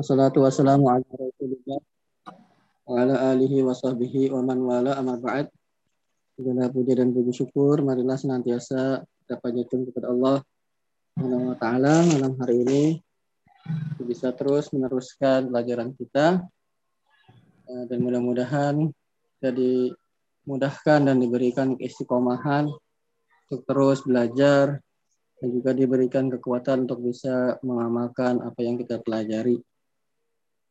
[0.00, 1.76] Wassalatu wassalamu ala rasulillah
[2.88, 5.52] wa ala alihi wa sahbihi wa man wala amma ba'd.
[6.40, 10.40] Segala puji dan puji syukur marilah senantiasa kita panjatkan kepada Allah
[11.12, 12.82] Subhanahu wa taala malam hari ini
[14.00, 16.48] bisa terus meneruskan pelajaran kita
[17.68, 18.88] eh, dan mudah-mudahan
[19.44, 19.92] jadi
[20.48, 22.72] mudahkan dan diberikan istiqomahan
[23.52, 24.80] untuk terus belajar
[25.44, 29.60] dan juga diberikan kekuatan untuk bisa mengamalkan apa yang kita pelajari.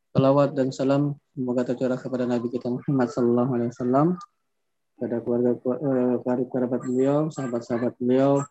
[0.10, 4.18] Salawat dan salam semoga tercurah kepada Nabi kita Muhammad Sallallahu Alaihi Wasallam,
[4.98, 8.42] kepada keluarga eh, kerabat beliau, sahabat-sahabat beliau,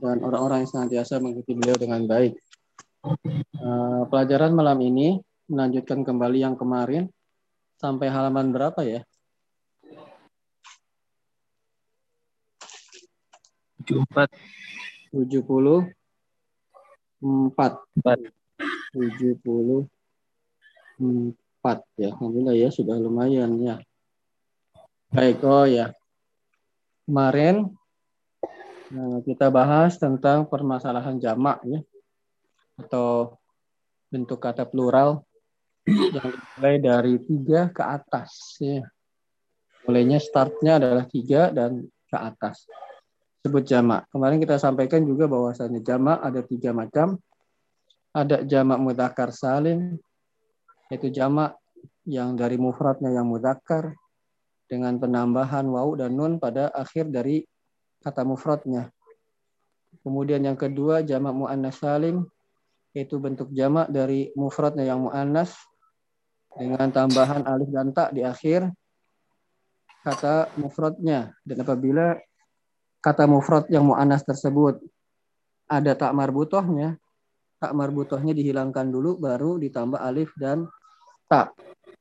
[0.00, 2.40] dan orang-orang yang senantiasa mengikuti beliau dengan baik.
[3.60, 7.12] Uh, pelajaran malam ini melanjutkan kembali yang kemarin
[7.76, 9.04] sampai halaman berapa ya?
[13.84, 14.28] 74
[15.12, 15.88] 70
[17.20, 19.97] 4 70
[20.98, 22.12] empat ya.
[22.14, 23.76] Alhamdulillah ya sudah lumayan ya.
[25.14, 25.94] Baik oh ya.
[27.08, 27.72] Kemarin
[28.92, 31.80] nah, kita bahas tentang permasalahan jamak ya
[32.78, 33.40] atau
[34.12, 35.24] bentuk kata plural
[35.88, 38.84] yang mulai dari tiga ke atas ya.
[39.88, 42.68] Mulainya startnya adalah tiga dan ke atas.
[43.40, 44.04] Sebut jamak.
[44.12, 47.16] Kemarin kita sampaikan juga bahwasannya jamak ada tiga macam.
[48.12, 49.96] Ada jamak mudakar salim
[50.88, 51.56] yaitu jamak
[52.08, 53.92] yang dari mufradnya yang mudzakkar
[54.68, 57.44] dengan penambahan wau dan nun pada akhir dari
[58.04, 58.92] kata mufradnya.
[60.04, 62.24] Kemudian yang kedua jamak muannas salim
[62.96, 65.52] yaitu bentuk jamak dari mufradnya yang muannas
[66.56, 68.66] dengan tambahan alif dan tak di akhir
[70.02, 72.16] kata mufradnya dan apabila
[73.04, 74.80] kata mufrad yang muannas tersebut
[75.68, 76.96] ada tak marbutohnya
[77.60, 80.64] tak marbutohnya dihilangkan dulu baru ditambah alif dan
[81.28, 81.54] tak.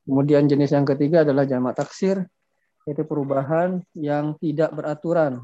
[0.08, 2.24] Kemudian jenis yang ketiga adalah jamak taksir,
[2.88, 5.44] yaitu perubahan yang tidak beraturan,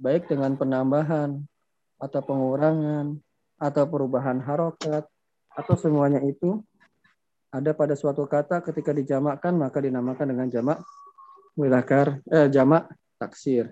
[0.00, 1.44] baik dengan penambahan
[2.00, 3.20] atau pengurangan
[3.60, 5.04] atau perubahan harokat
[5.52, 6.64] atau semuanya itu
[7.52, 10.78] ada pada suatu kata ketika dijamakkan maka dinamakan dengan jamak
[11.60, 12.88] wilakar eh, jamak
[13.20, 13.68] taksir.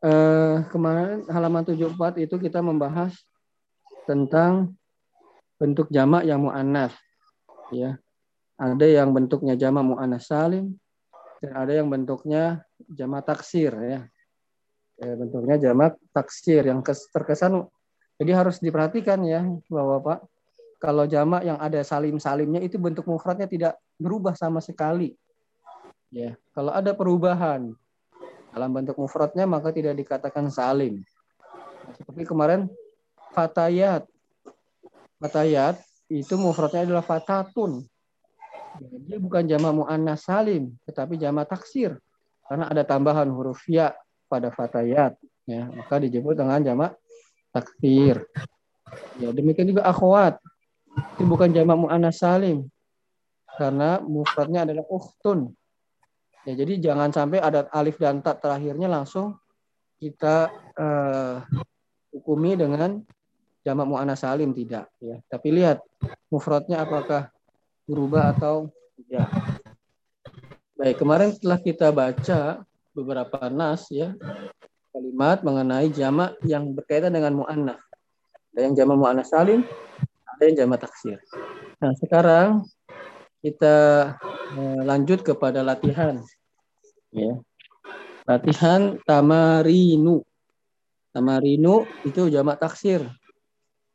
[0.00, 3.12] Eh, kemarin halaman 74 itu kita membahas
[4.06, 4.78] tentang
[5.58, 6.94] bentuk jamak yang muannas
[7.68, 8.00] ya
[8.60, 10.76] ada yang bentuknya jama mu'annas salim
[11.40, 12.60] dan ada yang bentuknya
[12.92, 14.00] jama taksir ya.
[15.00, 17.64] ya bentuknya jama taksir yang terkesan
[18.20, 20.18] jadi harus diperhatikan ya bahwa Pak
[20.76, 25.12] kalau jama yang ada salim-salimnya itu bentuk mufradnya tidak berubah sama sekali.
[26.08, 27.76] Ya, kalau ada perubahan
[28.50, 31.04] dalam bentuk mufradnya maka tidak dikatakan salim.
[31.96, 32.68] Seperti kemarin
[33.36, 34.08] fatayat.
[35.20, 35.76] Fatayat
[36.08, 37.84] itu mufradnya adalah fatatun.
[38.80, 42.00] Dia bukan jama mu'annas salim, tetapi jama taksir.
[42.48, 43.92] Karena ada tambahan huruf ya
[44.26, 45.14] pada fatayat.
[45.44, 46.86] Ya, maka disebut dengan jama
[47.52, 48.24] taksir.
[49.20, 50.40] Ya, demikian juga akhwat.
[51.16, 52.66] Itu bukan jama mu'annas salim.
[53.54, 55.52] Karena mufradnya adalah ukhtun.
[56.48, 59.36] Ya, jadi jangan sampai ada alif dan tak terakhirnya langsung
[60.00, 60.48] kita
[60.80, 61.44] uh,
[62.16, 63.04] hukumi dengan
[63.60, 65.20] jamak mu'annas salim tidak ya.
[65.28, 65.84] Tapi lihat
[66.32, 67.28] mufradnya apakah
[67.90, 69.26] berubah atau tidak.
[70.78, 72.62] Baik, kemarin setelah kita baca
[72.94, 74.14] beberapa nas ya,
[74.94, 77.82] kalimat mengenai jamak yang berkaitan dengan mu'annas.
[78.54, 79.66] Ada yang jamak mu'annas salim,
[80.24, 81.18] ada yang jamak taksir.
[81.82, 82.64] Nah, sekarang
[83.44, 83.76] kita
[84.56, 86.22] eh, lanjut kepada latihan.
[87.10, 87.36] Ya.
[88.24, 90.22] Latihan tamarinu.
[91.10, 93.02] Tamarinu itu jamak taksir.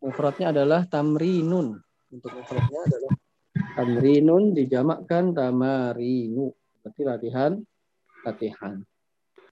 [0.03, 1.79] Mufradnya adalah tamrinun.
[2.13, 3.13] Untuk mufradnya adalah
[3.75, 6.56] Tamrinun dijamakkan tamarinu.
[6.81, 7.52] Berarti latihan
[8.25, 8.81] latihan.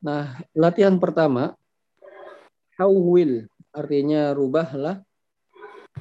[0.02, 1.54] Nah, latihan pertama
[2.82, 5.06] hawil artinya rubahlah.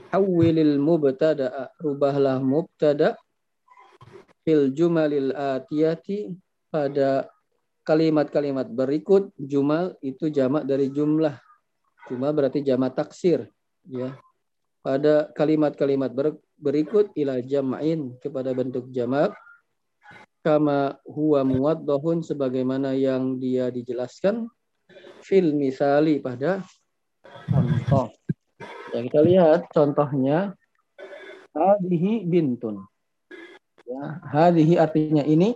[0.08, 3.20] Hawilil mubtada rubahlah mubtada.
[4.42, 6.32] Fil jumalil atiyati.
[6.72, 7.28] Pada
[7.84, 11.36] kalimat-kalimat berikut jumal itu jamak dari jumlah.
[12.08, 13.44] Jumal berarti jamak taksir
[13.84, 14.16] ya.
[14.80, 19.34] Pada kalimat-kalimat ber, berikut ila jam'in kepada bentuk jamak
[20.46, 24.46] kama huwa muwaddahun sebagaimana yang dia dijelaskan
[25.22, 26.62] fil misali pada
[27.50, 28.10] contoh.
[28.94, 30.54] Ya, kita lihat contohnya
[31.54, 32.82] hadhihi bintun.
[33.86, 35.54] Ya, hadhihi artinya ini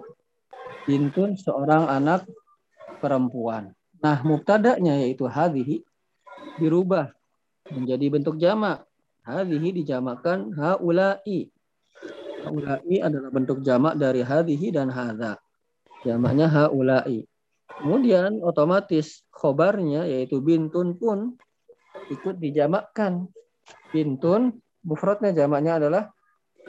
[0.86, 2.26] bintun seorang anak
[3.02, 3.74] perempuan.
[3.98, 5.82] Nah, mubtada'nya yaitu hadhihi
[6.62, 7.10] dirubah
[7.74, 8.85] menjadi bentuk jamak
[9.26, 11.50] hadhihi dijamakkan haula'i.
[12.46, 15.34] Haulai adalah bentuk jamak dari hadhihi dan hadza.
[16.06, 17.26] Jamaknya haulai.
[17.66, 21.34] Kemudian otomatis khobarnya yaitu bintun pun
[22.06, 23.26] ikut dijamakkan.
[23.90, 26.14] Bintun mufradnya jamaknya adalah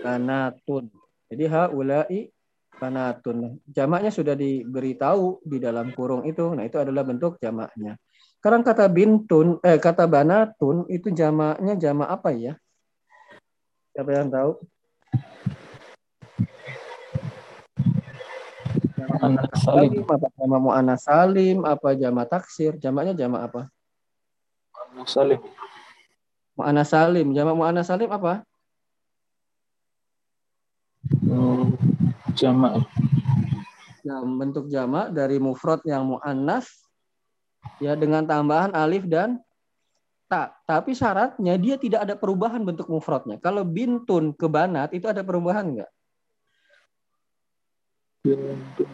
[0.01, 0.89] kanatun.
[1.29, 2.33] Jadi haulai
[2.73, 3.61] kanatun.
[3.69, 6.57] Jamaknya sudah diberitahu di dalam kurung itu.
[6.57, 8.01] Nah, itu adalah bentuk jamaknya.
[8.47, 12.55] Sekarang kata bintun eh kata banatun itu jamaknya jamak apa ya?
[13.91, 14.55] Siapa yang tahu?
[19.03, 19.99] Jamak salim.
[20.07, 21.57] Apa jamak mu'anas salim?
[21.67, 22.79] Apa jamak taksir?
[22.79, 23.61] Jamaknya jamak apa?
[24.95, 25.41] Mu'anas salim.
[26.55, 27.27] Mu'anas salim.
[27.35, 28.47] Jamak mu'anas salim apa?
[31.19, 31.75] Hmm,
[32.31, 32.79] jamak.
[34.07, 36.86] Nah, bentuk jamak dari mufrad yang mu'annas
[37.77, 39.41] ya dengan tambahan alif dan
[40.27, 40.59] tak.
[40.67, 43.39] Tapi syaratnya dia tidak ada perubahan bentuk mufradnya.
[43.39, 45.91] Kalau bintun ke banat itu ada perubahan enggak?
[48.23, 48.89] Bintun.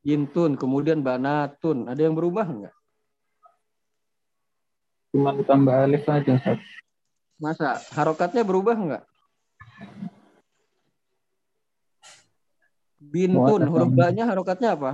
[0.00, 1.84] Bintun, kemudian banatun.
[1.84, 2.74] Ada yang berubah enggak?
[5.12, 6.34] Cuma ditambah alif aja.
[7.36, 7.76] Masa?
[7.92, 9.04] Harokatnya berubah enggak?
[13.00, 14.92] Bintun, huruf ba-nya harokatnya apa?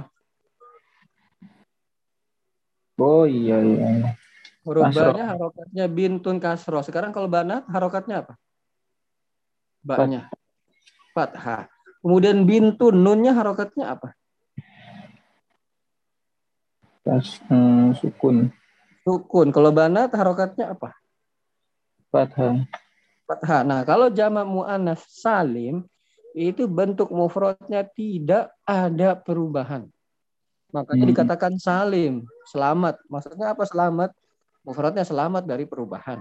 [2.96, 4.16] Oh iya iya.
[4.64, 6.80] Huruf ba-nya harokatnya bintun kasro.
[6.82, 8.34] Sekarang kalau banat harokatnya apa?
[9.84, 10.26] Ba-nya.
[11.14, 11.70] Fathah.
[12.02, 14.16] Kemudian bintun nunnya harokatnya apa?
[17.06, 18.50] Pas, hmm, sukun.
[19.06, 19.54] Sukun.
[19.54, 20.90] Kalau banat harokatnya apa?
[22.10, 22.66] Fathah.
[23.30, 23.62] Fathah.
[23.62, 25.86] Nah, kalau jamak mu'annas salim
[26.34, 29.86] itu bentuk mufradnya tidak ada perubahan.
[30.76, 31.12] Makanya hmm.
[31.16, 33.00] dikatakan salim, selamat.
[33.08, 34.12] Maksudnya apa selamat?
[34.60, 36.20] Mufradnya selamat dari perubahan.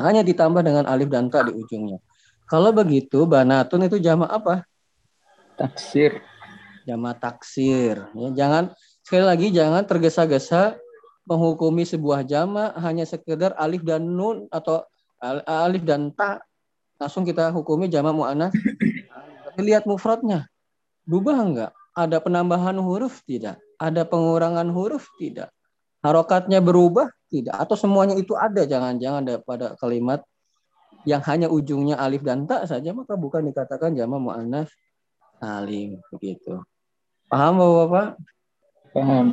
[0.00, 2.00] Hanya ditambah dengan alif dan ta di ujungnya.
[2.48, 4.64] Kalau begitu, banatun itu jamak apa?
[5.60, 6.24] Taksir.
[6.88, 8.08] Jamak taksir.
[8.16, 8.72] Ya, jangan
[9.04, 10.80] sekali lagi jangan tergesa-gesa
[11.28, 14.88] menghukumi sebuah jamak hanya sekedar alif dan nun atau
[15.44, 16.40] alif dan ta
[16.96, 18.56] langsung kita hukumi jamak muannas
[19.60, 20.48] lihat mufradnya.
[21.04, 21.72] Berubah enggak?
[21.96, 23.22] Ada penambahan huruf?
[23.26, 23.58] Tidak.
[23.80, 25.10] Ada pengurangan huruf?
[25.18, 25.48] Tidak.
[26.00, 27.10] Harokatnya berubah?
[27.28, 27.52] Tidak.
[27.52, 28.64] Atau semuanya itu ada?
[28.64, 30.22] Jangan-jangan pada kalimat
[31.08, 34.68] yang hanya ujungnya alif dan tak saja, maka bukan dikatakan jama mu'annas
[35.40, 35.96] salim.
[36.12, 36.60] Begitu.
[37.30, 38.08] Paham Bapak-Bapak?
[38.92, 39.26] Paham.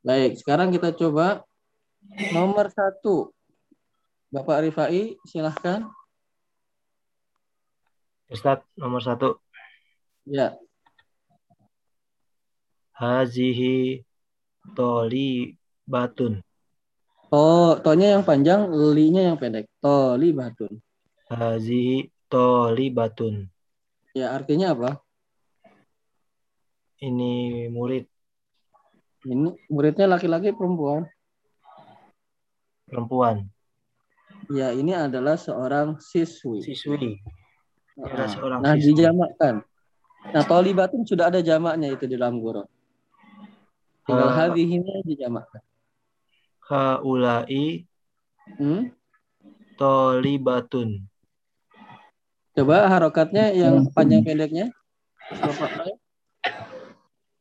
[0.00, 1.44] Baik, sekarang kita coba
[2.32, 3.34] nomor satu.
[4.30, 5.90] Bapak Rifai, silahkan.
[8.30, 9.42] Ustadz, nomor satu.
[10.22, 10.54] Ya.
[13.00, 14.04] Hazihi
[14.76, 15.56] toli
[15.88, 16.44] batun.
[17.32, 19.72] Oh, tonya yang panjang, li-nya yang pendek.
[19.80, 20.76] Toli batun.
[21.32, 23.48] Hazihi toli batun.
[24.12, 25.00] Ya, artinya apa?
[27.00, 28.04] Ini murid.
[29.24, 31.08] Ini muridnya laki-laki perempuan?
[32.84, 33.48] Perempuan.
[34.52, 36.60] Ya, ini adalah seorang siswi.
[36.60, 37.16] Siswi.
[37.96, 39.64] Nah, nah dijamakkan.
[40.36, 42.60] Nah, tolibatun sudah ada jamaknya itu di dalam guru.
[44.10, 44.76] Tinggal uh, hadhihi
[45.06, 45.62] dijamakkan.
[46.66, 47.86] Haulai
[48.58, 48.90] hmm?
[49.78, 51.06] tolibatun.
[52.58, 54.74] Coba harokatnya yang panjang pendeknya.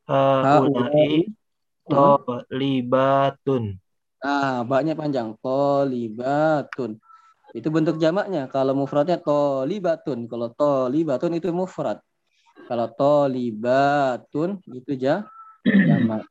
[0.06, 1.26] Haulai
[1.90, 3.82] tolibatun.
[4.22, 5.34] Ah, baknya panjang.
[5.42, 7.02] Tolibatun.
[7.58, 8.46] Itu bentuk jamaknya.
[8.46, 10.30] Kalau mufradnya tolibatun.
[10.30, 11.98] Kalau tolibatun itu mufrad.
[12.70, 15.26] Kalau tolibatun itu ja,
[15.66, 16.30] jamak.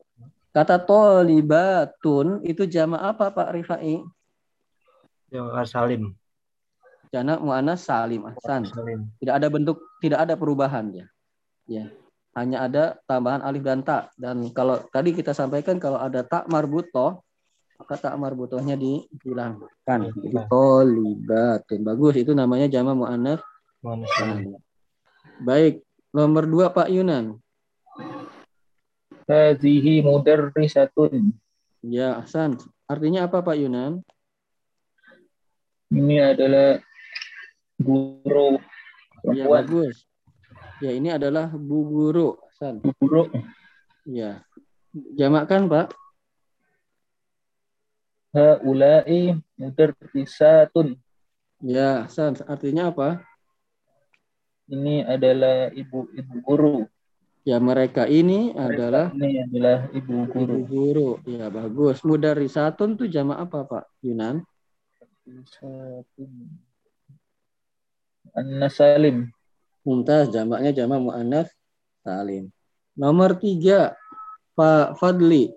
[0.48, 4.00] Kata tolibatun itu jamak apa Pak Rifai?
[5.28, 6.16] Jamak salim.
[7.12, 8.24] Jamak mu'anas salim.
[8.24, 8.64] Ahsan.
[9.20, 11.06] Tidak ada bentuk, tidak ada perubahan ya.
[11.68, 11.92] Ya.
[12.32, 14.12] Hanya ada tambahan alif dan tak.
[14.16, 17.20] Dan kalau tadi kita sampaikan kalau ada tak marbutoh,
[17.78, 20.00] maka tak marbutohnya dihilangkan.
[20.16, 21.80] Jadi tolibatun.
[21.84, 23.40] Bagus itu namanya jama mu'annas.
[25.38, 27.38] Baik, nomor dua Pak Yunan.
[29.28, 31.36] Hazihi mudarrisatun.
[31.84, 32.56] Ya, Hasan.
[32.88, 34.00] Artinya apa Pak Yunan?
[35.92, 36.80] Ini adalah
[37.78, 38.60] guru
[39.28, 40.08] Ya, bagus.
[40.80, 42.40] Ya, ini adalah bu guru.
[42.48, 42.80] Hasan.
[42.80, 43.28] Bu guru.
[44.08, 44.40] Ya.
[45.14, 45.92] Jamakkan, Pak
[48.32, 50.96] haulai mudarrisatun.
[51.58, 53.24] Ya, San, artinya apa?
[54.68, 56.76] Ini adalah ibu-ibu guru.
[57.48, 60.52] Ya, mereka ini mereka adalah ini adalah ibu guru.
[60.52, 61.10] Ibu guru.
[61.24, 62.04] Ya, bagus.
[62.04, 64.44] Mudarrisatun itu jama apa, Pak Yunan?
[65.00, 66.32] Mudarrisatun.
[68.36, 69.32] An-Nasalim.
[69.80, 71.48] Mumtaz, jamaknya jamak mu'annas
[72.04, 72.52] salim.
[72.92, 73.96] Nomor tiga,
[74.52, 75.48] Pak Fadli.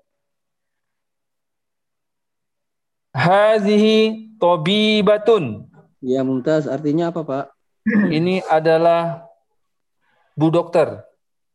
[3.11, 5.67] Hazihi tobibatun.
[5.99, 7.45] Ya, Mumtaz, artinya apa, Pak?
[8.07, 9.27] Ini adalah
[10.39, 11.10] bu dokter.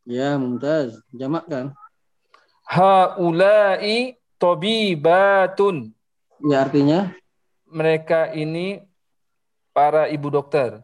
[0.07, 1.75] Ya, Mumtaz, jamak kan?
[2.63, 5.91] Haulai tobibatun.
[6.47, 7.11] Ya, artinya?
[7.67, 8.87] Mereka ini
[9.75, 10.79] para ibu dokter.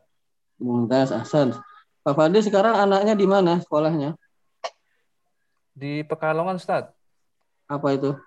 [0.59, 1.55] Mumtaz, Ahsan.
[2.03, 4.19] Pak Fadli sekarang anaknya di mana sekolahnya?
[5.71, 6.91] Di Pekalongan, Ustaz.
[7.71, 8.19] Apa itu?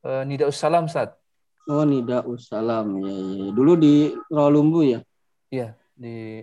[0.00, 1.12] Uh, Nida Ussalam, Ustaz.
[1.68, 3.04] Oh, Nida Ussalam.
[3.04, 3.48] Ya, ya, ya.
[3.52, 5.04] Dulu di Rawalumbu ya?
[5.52, 6.40] Iya, di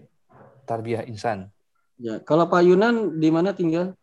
[0.70, 1.50] Tarbiyah Insan.
[1.96, 3.96] Ya, kalau Pak Yunan di mana tinggal?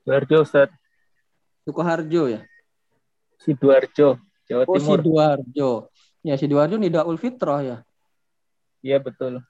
[0.00, 0.70] Sidoarjo, Ustaz.
[1.68, 2.40] Sukoharjo ya?
[3.36, 4.16] Sidoarjo,
[4.48, 4.98] Jawa Oh, Timur.
[5.04, 5.70] Sidoarjo.
[6.24, 7.76] Ya, Sidoarjo Nidaul Fitrah ya?
[8.80, 9.44] Iya, betul.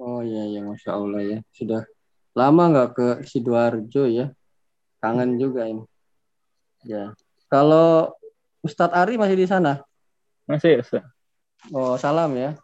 [0.00, 1.86] Oh iya ya masya Allah ya sudah
[2.34, 4.34] lama nggak ke sidoarjo ya
[4.98, 5.84] kangen juga ini
[6.82, 7.12] ya
[7.46, 8.10] kalau
[8.66, 9.84] Ustadz Ari masih di sana
[10.48, 11.06] Masih, Ustaz.
[11.70, 12.56] oh salam ya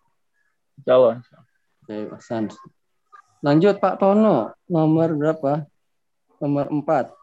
[0.83, 1.23] Jawa.
[1.85, 2.51] oke Hasan
[3.45, 5.67] lanjut Pak Tono nomor berapa
[6.43, 7.15] nomor empat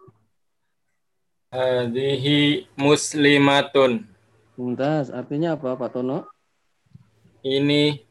[1.55, 4.03] Hadhihi muslimatun.
[4.59, 6.27] Mumtaz artinya apa Pak Tono
[7.39, 8.03] Ini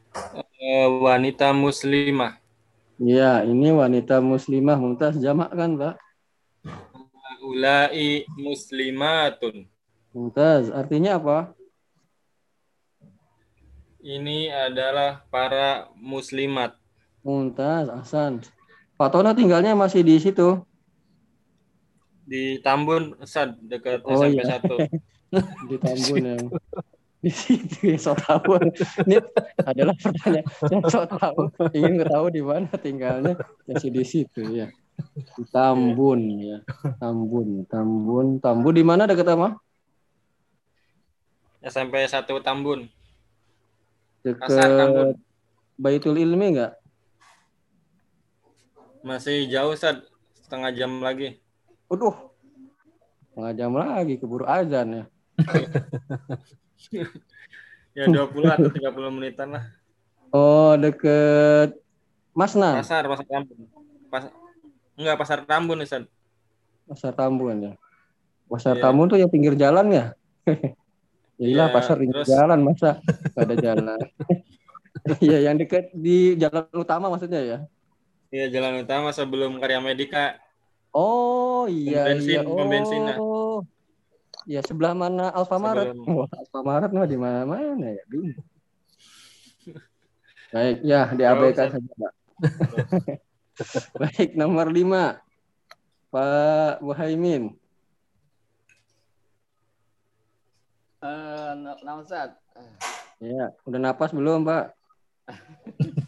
[0.57, 2.41] eh, wanita muslimah.
[2.97, 5.95] ya ini wanita muslimah Mumtaz jamak kan Pak
[7.45, 9.69] Ulai muslimatun.
[10.09, 11.53] Mumtaz artinya apa
[14.01, 16.77] Ini adalah para muslimat.
[17.25, 18.45] Mumtaz Hasan
[18.95, 20.63] Pak Tono tinggalnya masih di situ.
[22.23, 24.55] Di Tambun, Ustaz, dekat Oh, SMP iya.
[24.63, 24.87] 1.
[25.69, 26.45] di Tambun yang
[27.19, 28.61] di situ ya so tahu.
[29.09, 29.17] Ini
[29.65, 30.45] adalah pertanyaan.
[30.45, 31.49] Saya so tahu.
[31.73, 33.33] Ingin tahu di mana tinggalnya?
[33.65, 34.69] Masih di situ ya.
[35.35, 36.57] Di Tambun ya.
[37.01, 38.37] Tambun Tambun.
[38.39, 39.57] Tambun di mana dekat apa
[41.65, 42.85] SMP 1 Tambun.
[44.21, 45.17] Pasar Tambun.
[45.17, 45.17] dekat
[45.75, 46.84] Baitul Ilmi enggak
[49.05, 50.01] Masih jauh, Ustaz.
[50.41, 51.37] Setengah jam lagi.
[51.85, 52.33] Waduh
[53.29, 55.03] setengah jam lagi keburu azan ya
[57.91, 59.63] Ya 20 atau 30 menitan lah.
[60.31, 61.75] oh deket
[62.31, 63.67] Masna Pasar, pasar Tambun.
[64.07, 64.23] Pas
[64.95, 66.07] Enggak, pasar Tambun, Ustaz.
[66.87, 67.73] Pasar Tambun ya
[68.47, 68.87] Pasar Iya.
[68.87, 70.05] Tambun tuh ya pinggir jalan ya
[71.37, 72.97] Yalah Iya, pasar pinggir terus- jalan masa
[73.35, 73.99] nggak ada jalan.
[75.21, 77.57] Iya yang dekat di jalan utama maksudnya ya.
[78.33, 80.39] Iya, jalan utama sebelum Karya Medika.
[80.95, 82.41] Oh iya bensin, iya.
[82.47, 83.17] pom bensin, nah.
[83.19, 83.59] Oh.
[84.47, 85.91] Ya sebelah mana Alfamaret?
[85.91, 88.37] Sebelum- Wah, Alfamaret mah di mana-mana ya, bingung.
[90.53, 91.81] Baik, ya diabaikan Usah.
[91.81, 92.13] saja, Pak.
[94.01, 95.19] Baik, nomor lima.
[96.13, 97.59] Pak Muhaimin.
[101.03, 102.39] Eh, nama Ustaz.
[103.19, 104.71] Ya, udah napas belum, Pak?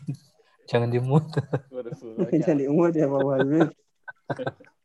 [0.67, 1.23] Jangan dimut.
[2.43, 3.71] Jangan diumut ya, Pak Muhaimin.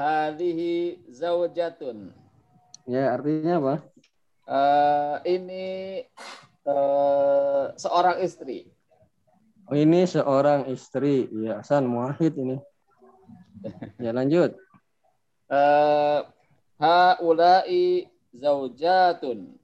[0.00, 2.16] Hadihi zaujatun.
[2.88, 3.74] Ya, artinya apa?
[4.48, 5.64] Eh, ini
[6.64, 8.72] eh, seorang istri.
[9.68, 11.28] Oh, ini seorang istri.
[11.30, 12.56] Ya, Hasan Muahid ini.
[14.00, 14.56] Ya, lanjut.
[15.52, 16.20] Eh,
[16.80, 19.60] haulai zaujatun.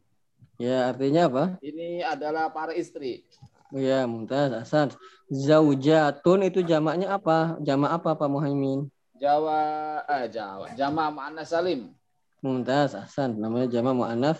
[0.61, 1.44] Ya, artinya apa?
[1.64, 3.25] Ini adalah para istri.
[3.68, 4.96] Ya, Mumtaz, Hasan.
[5.28, 7.60] Zaujatun itu jamaknya apa?
[7.60, 8.88] Jamak apa, Pak Muhaimin?
[9.18, 9.60] Jawa
[10.08, 10.72] eh Jawa.
[10.72, 11.92] Jama ma'ana salim.
[12.40, 13.37] Mumtaz, Hasan.
[13.37, 14.38] Namanya jamak mu'anaf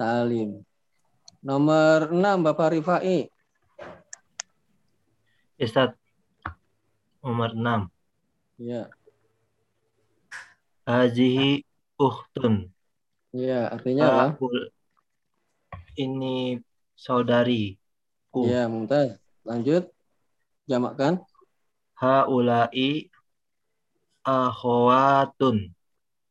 [0.00, 0.64] salim.
[1.44, 3.28] Nomor 6, Bapak Rifai.
[5.60, 5.92] Ustaz
[7.20, 7.92] nomor 6.
[8.62, 8.90] Ya,
[10.82, 11.62] Hazihi
[11.98, 12.70] ukhtun.
[13.30, 14.24] ya artinya apa?
[15.98, 16.62] Ini
[16.98, 17.81] saudari.
[18.32, 18.48] Ku.
[18.48, 19.20] Ya, Mumtaz.
[19.44, 19.92] Lanjut.
[20.64, 21.20] Jamakkan.
[22.00, 23.12] Haulai
[24.24, 25.76] akhwatun.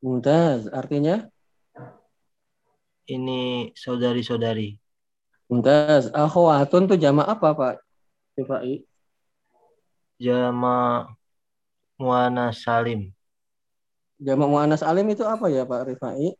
[0.01, 0.65] Mumtaz.
[0.73, 1.29] Artinya?
[3.05, 4.81] Ini saudari-saudari.
[5.45, 6.09] Mumtaz.
[6.09, 7.75] Akhwatun tuh jamak apa, Pak
[8.33, 8.81] Rifai?
[10.17, 11.05] Jama
[12.01, 13.13] muana salim.
[14.21, 16.37] Jamak mu'anas alim itu apa ya, Pak Rifai?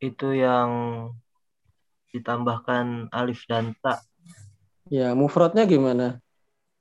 [0.00, 0.68] Itu yang
[2.12, 4.00] ditambahkan alif dan ta.
[4.88, 6.20] Ya, mufradnya gimana?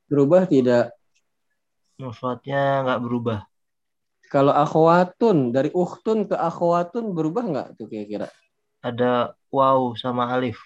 [0.08, 0.96] Berubah tidak?
[2.00, 3.40] Mufradnya nggak berubah.
[4.28, 8.28] Kalau akhwatun, dari ukhtun ke akhwatun berubah nggak tuh kira-kira?
[8.84, 10.60] Ada waw sama alif.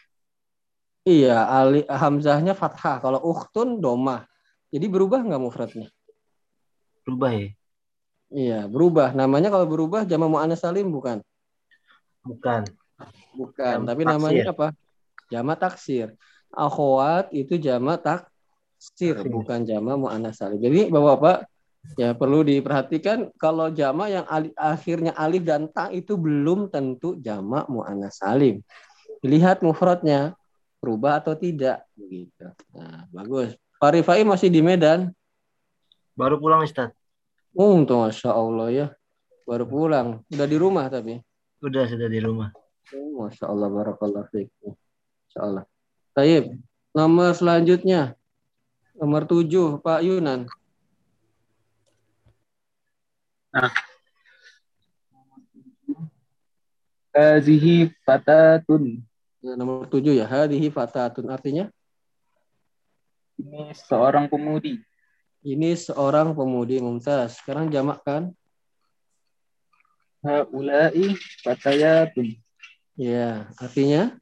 [1.02, 3.02] Iya, ali, hamzahnya fathah.
[3.02, 4.30] Kalau ukhtun domah.
[4.70, 5.90] Jadi berubah nggak mufradnya?
[7.02, 7.50] Berubah ya?
[8.32, 9.12] Iya, berubah.
[9.18, 11.20] Namanya kalau berubah jama mu'annas salim bukan?
[12.22, 12.70] Bukan.
[13.32, 14.12] Bukan, Jama tapi taksir.
[14.18, 14.68] namanya apa?
[15.32, 16.08] Jama taksir.
[16.52, 19.32] Akhwat itu jama taksir, Taksir.
[19.32, 20.60] bukan jama mu'annas salim.
[20.60, 21.48] Jadi Bapak-bapak
[21.96, 27.64] ya perlu diperhatikan kalau jama yang ali- akhirnya alif dan ta itu belum tentu jama
[27.72, 28.60] mu'annas salim.
[29.24, 30.36] Lihat mufradnya
[30.84, 32.52] berubah atau tidak begitu.
[32.76, 33.56] Nah, bagus.
[33.80, 35.14] Pak Rifai masih di Medan.
[36.18, 36.92] Baru pulang Ustaz.
[37.56, 38.88] Oh, untung Masya Allah ya.
[39.48, 40.20] Baru pulang.
[40.28, 41.22] Udah di rumah tapi.
[41.62, 42.50] Udah sudah di rumah.
[42.92, 44.52] Masya Allah, Barakallah fiik.
[44.64, 45.64] Masya Allah.
[46.12, 46.60] Taib.
[46.92, 48.20] Nomor selanjutnya.
[49.00, 50.44] Nomor tujuh, Pak Yunan.
[57.12, 59.04] Hazihi fatatun.
[59.42, 60.26] Ya, nomor tujuh ya.
[60.30, 61.28] Hadihi fatatun.
[61.28, 61.68] Artinya,
[63.42, 64.78] Ini seorang pemudi.
[65.42, 67.42] ini seorang pemudi mumtaz.
[67.42, 68.30] Sekarang jamak kan?
[70.22, 72.38] Haulai fatayatun.
[73.00, 74.16] Ya, artinya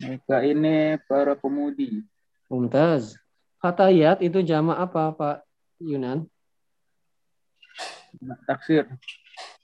[0.00, 2.00] Mereka ini para pemudi.
[2.48, 3.20] mumtaz.
[3.60, 5.36] Fatayat itu jamak apa, Pak
[5.76, 6.24] Yunan?
[8.48, 8.88] Taksir.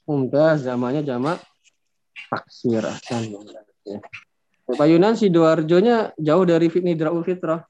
[0.05, 1.41] Mumtaz, zamannya jamak
[2.29, 2.83] taksir.
[2.85, 3.33] Ahsan.
[3.87, 3.99] Ya.
[4.67, 7.63] Pak Yunan, Sidoarjonya jauh dari Nidraul Fitrah.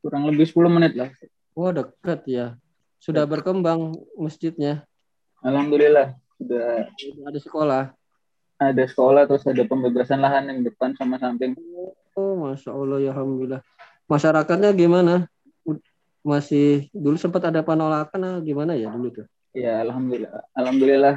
[0.00, 1.10] Kurang lebih 10 menit lah.
[1.52, 2.56] Oh, dekat ya.
[2.98, 4.87] Sudah berkembang masjidnya.
[5.42, 6.18] Alhamdulillah.
[6.38, 6.86] Sudah
[7.26, 7.82] Ada sekolah.
[8.58, 11.54] ada sekolah terus ada pembebasan lahan yang depan sama samping.
[12.18, 13.62] Oh, Masya Allah, ya Alhamdulillah.
[14.10, 15.30] Masyarakatnya gimana?
[16.26, 19.26] Masih dulu sempat ada penolakan ah, gimana ya dulu tuh?
[19.54, 20.42] Ya alhamdulillah.
[20.56, 21.16] Alhamdulillah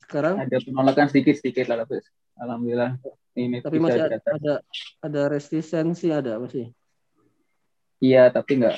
[0.00, 2.06] Sekarang ada penolakan sedikit-sedikit lah Hafiz.
[2.38, 3.00] Alhamdulillah.
[3.34, 4.54] Ini tapi masih ada ada,
[5.02, 6.70] ada resistensi ada masih.
[7.98, 8.76] Iya, tapi nggak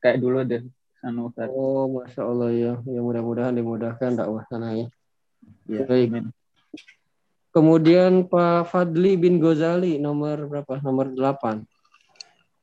[0.00, 0.64] kayak dulu deh.
[1.00, 1.48] Anu Ustaz.
[1.48, 2.72] Oh, Masya Allah ya.
[2.84, 4.86] Ya mudah-mudahan dimudahkan dakwah sana ya.
[5.64, 6.12] Ya, Baik.
[6.12, 6.26] amin.
[7.50, 10.78] Kemudian Pak Fadli bin Ghazali nomor berapa?
[10.84, 11.64] Nomor 8.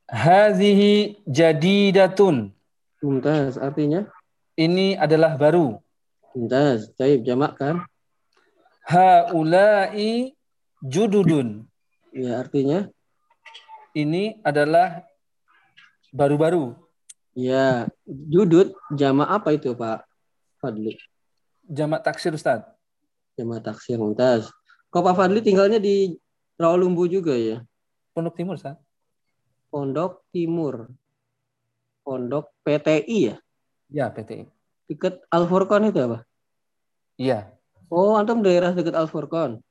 [0.07, 2.55] Hazihi jadidatun.
[3.03, 4.07] Mumtaz artinya?
[4.55, 5.81] Ini adalah baru.
[6.31, 6.93] Mumtaz.
[6.95, 7.83] Taib jamak kan?
[8.87, 10.31] Haulai
[10.79, 11.67] jududun.
[12.15, 12.87] Ya artinya?
[13.91, 15.03] Ini adalah
[16.15, 16.86] baru-baru.
[17.37, 20.09] Ya, judud jamak apa itu Pak
[20.57, 20.97] Fadli?
[21.69, 22.65] Jamak taksir Ustaz.
[23.37, 24.49] Jamak taksir Mumtaz.
[24.89, 26.17] Kok Pak Fadli tinggalnya di
[26.57, 27.61] Rawalumbu juga ya?
[28.17, 28.81] Pondok Timur Ustaz.
[29.69, 30.89] Pondok Timur.
[32.01, 33.35] Pondok PTI ya?
[33.93, 34.49] Ya, PTI.
[34.89, 36.25] Dekat Al Furqon itu apa?
[37.21, 37.53] Iya.
[37.93, 39.61] Oh, antum daerah dekat Al Furqon.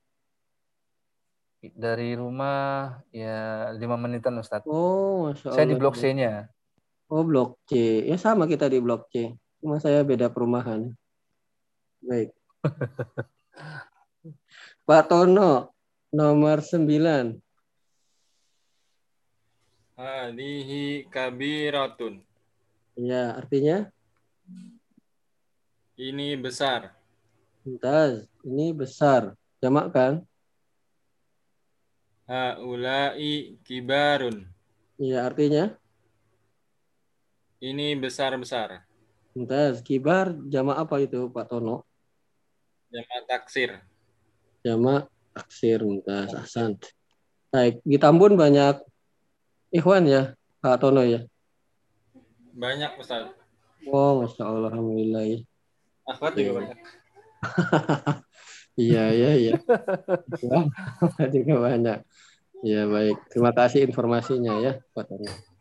[1.66, 4.62] Dari rumah ya lima menitan Ustaz.
[4.70, 5.56] Oh, Masya Allah.
[5.58, 6.46] Saya di blok C-nya.
[7.06, 8.02] Oh, blok C.
[8.02, 9.30] Ya sama kita di blok C.
[9.62, 10.90] Cuma saya beda perumahan.
[12.02, 12.34] Baik.
[14.86, 15.70] Pak Tono,
[16.10, 17.38] nomor 9.
[19.94, 22.26] Hadihi kabiratun.
[22.98, 23.86] Ya, artinya?
[25.94, 26.90] Ini besar.
[27.62, 28.26] Mumtaz.
[28.42, 29.38] Ini besar.
[29.62, 30.26] Jamak kan?
[32.26, 34.50] Haulai kibarun.
[34.98, 35.70] Ya, artinya?
[37.56, 38.84] Ini besar-besar.
[39.32, 39.80] Mumtaz.
[39.80, 41.88] Kibar, jamak apa itu Pak Tono?
[42.92, 43.80] Jama taksir.
[44.60, 45.80] Jamak taksir.
[45.80, 46.36] Mumtaz.
[46.36, 46.76] Ahsan.
[47.48, 47.80] Baik.
[47.80, 48.84] Di Tambun banyak
[49.72, 51.24] ikhwan ya, Pak Tono ya?
[52.52, 53.32] Banyak Ustaz.
[53.88, 54.68] Oh, Masya Allah.
[54.72, 55.38] Alhamdulillah ya.
[56.04, 56.40] Akhwat Iya.
[56.44, 56.78] juga banyak.
[58.76, 59.54] Iya, iya, iya.
[61.32, 61.98] Juga banyak.
[62.60, 63.16] Ya, baik.
[63.32, 65.55] Terima kasih informasinya ya, Pak Tono.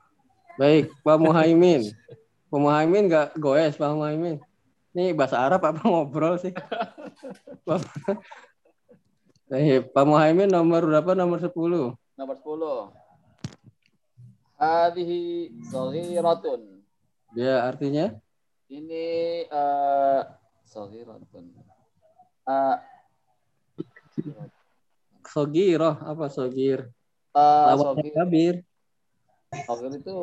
[0.56, 1.82] Baik, Pak Muhaimin.
[2.48, 4.40] Pak Muhaimin nggak goes, Pak Muhaimin.
[4.96, 6.56] Ini bahasa Arab apa ngobrol sih?
[7.68, 7.80] Pak,
[9.46, 11.12] Baik, Pak Muhaimin nomor berapa?
[11.14, 11.52] Nomor 10.
[12.16, 12.96] Nomor 10.
[14.56, 16.80] Hadihi saghiratun.
[17.36, 18.16] Ya, artinya?
[18.66, 19.06] Ini
[19.46, 20.22] eh
[20.64, 21.52] saghiratun.
[22.48, 22.78] Eh
[25.26, 26.00] Sogiroh.
[26.00, 26.88] Apa sogir?
[27.36, 28.56] eh, Lawannya sogir- kabir.
[29.64, 30.18] Sogir itu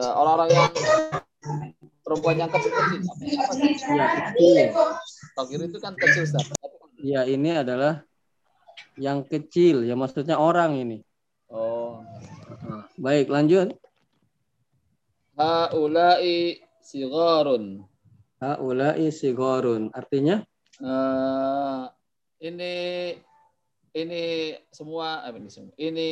[0.00, 0.70] eh, orang-orang yang
[2.00, 3.00] perempuan yang kecil-kecil.
[3.92, 4.72] Ya, kecil.
[5.36, 6.48] Sogir itu kan kecil, Ustaz.
[7.02, 8.06] Ya, ini adalah
[8.96, 9.84] yang kecil.
[9.84, 10.98] Ya, maksudnya orang ini.
[11.52, 12.00] Oh.
[12.96, 13.76] Baik, lanjut.
[15.36, 17.84] Haulai sigharun.
[18.40, 19.92] Haulai sigorun.
[19.92, 20.40] Artinya?
[20.80, 21.82] Eh,
[22.44, 22.74] ini
[23.96, 26.10] ini semua eh, ini semua ini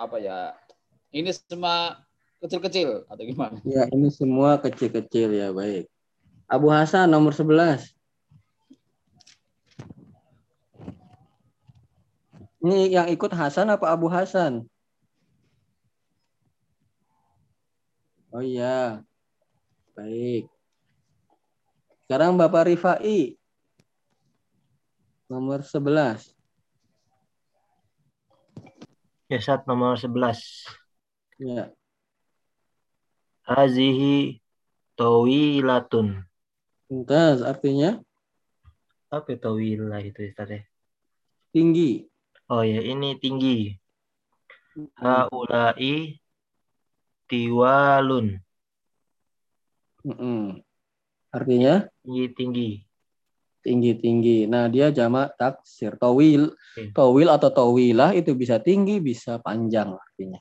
[0.00, 0.56] apa ya?
[1.12, 2.00] Ini semua
[2.40, 3.60] kecil-kecil atau gimana?
[3.68, 5.84] Ya, ini semua kecil-kecil ya, baik.
[6.48, 7.92] Abu Hasan nomor 11.
[12.64, 14.64] Ini yang ikut Hasan apa Abu Hasan?
[18.32, 19.04] Oh iya.
[19.92, 20.48] Baik.
[22.08, 23.36] Sekarang Bapak Rifai.
[25.28, 26.32] Nomor 11.
[29.28, 30.81] Ya, Ustaz nomor 11.
[31.42, 31.74] Ya.
[33.42, 34.38] Hazihi
[34.94, 36.22] tawilatun.
[36.86, 37.98] Mumtaz artinya
[39.10, 40.62] Apa tawilah itu Ustaz ya?
[41.50, 42.06] tinggi.
[42.48, 43.74] Oh ya, ini tinggi.
[44.96, 46.16] Haulai
[47.28, 48.40] tiwalun.
[50.06, 50.62] Mm-mm.
[51.32, 52.86] Artinya Tinggi-tinggi.
[53.62, 54.50] tinggi-tinggi.
[54.50, 55.94] Nah, dia jamak taksir.
[56.00, 56.50] Towil,
[56.96, 60.40] towil atau towilah itu bisa tinggi, bisa panjang artinya.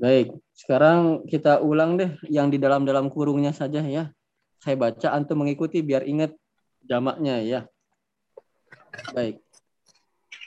[0.00, 4.08] Baik, sekarang kita ulang deh yang di dalam-dalam kurungnya saja ya.
[4.56, 6.32] Saya baca, antum mengikuti biar ingat
[6.88, 7.60] jamaknya ya.
[9.12, 9.44] Baik.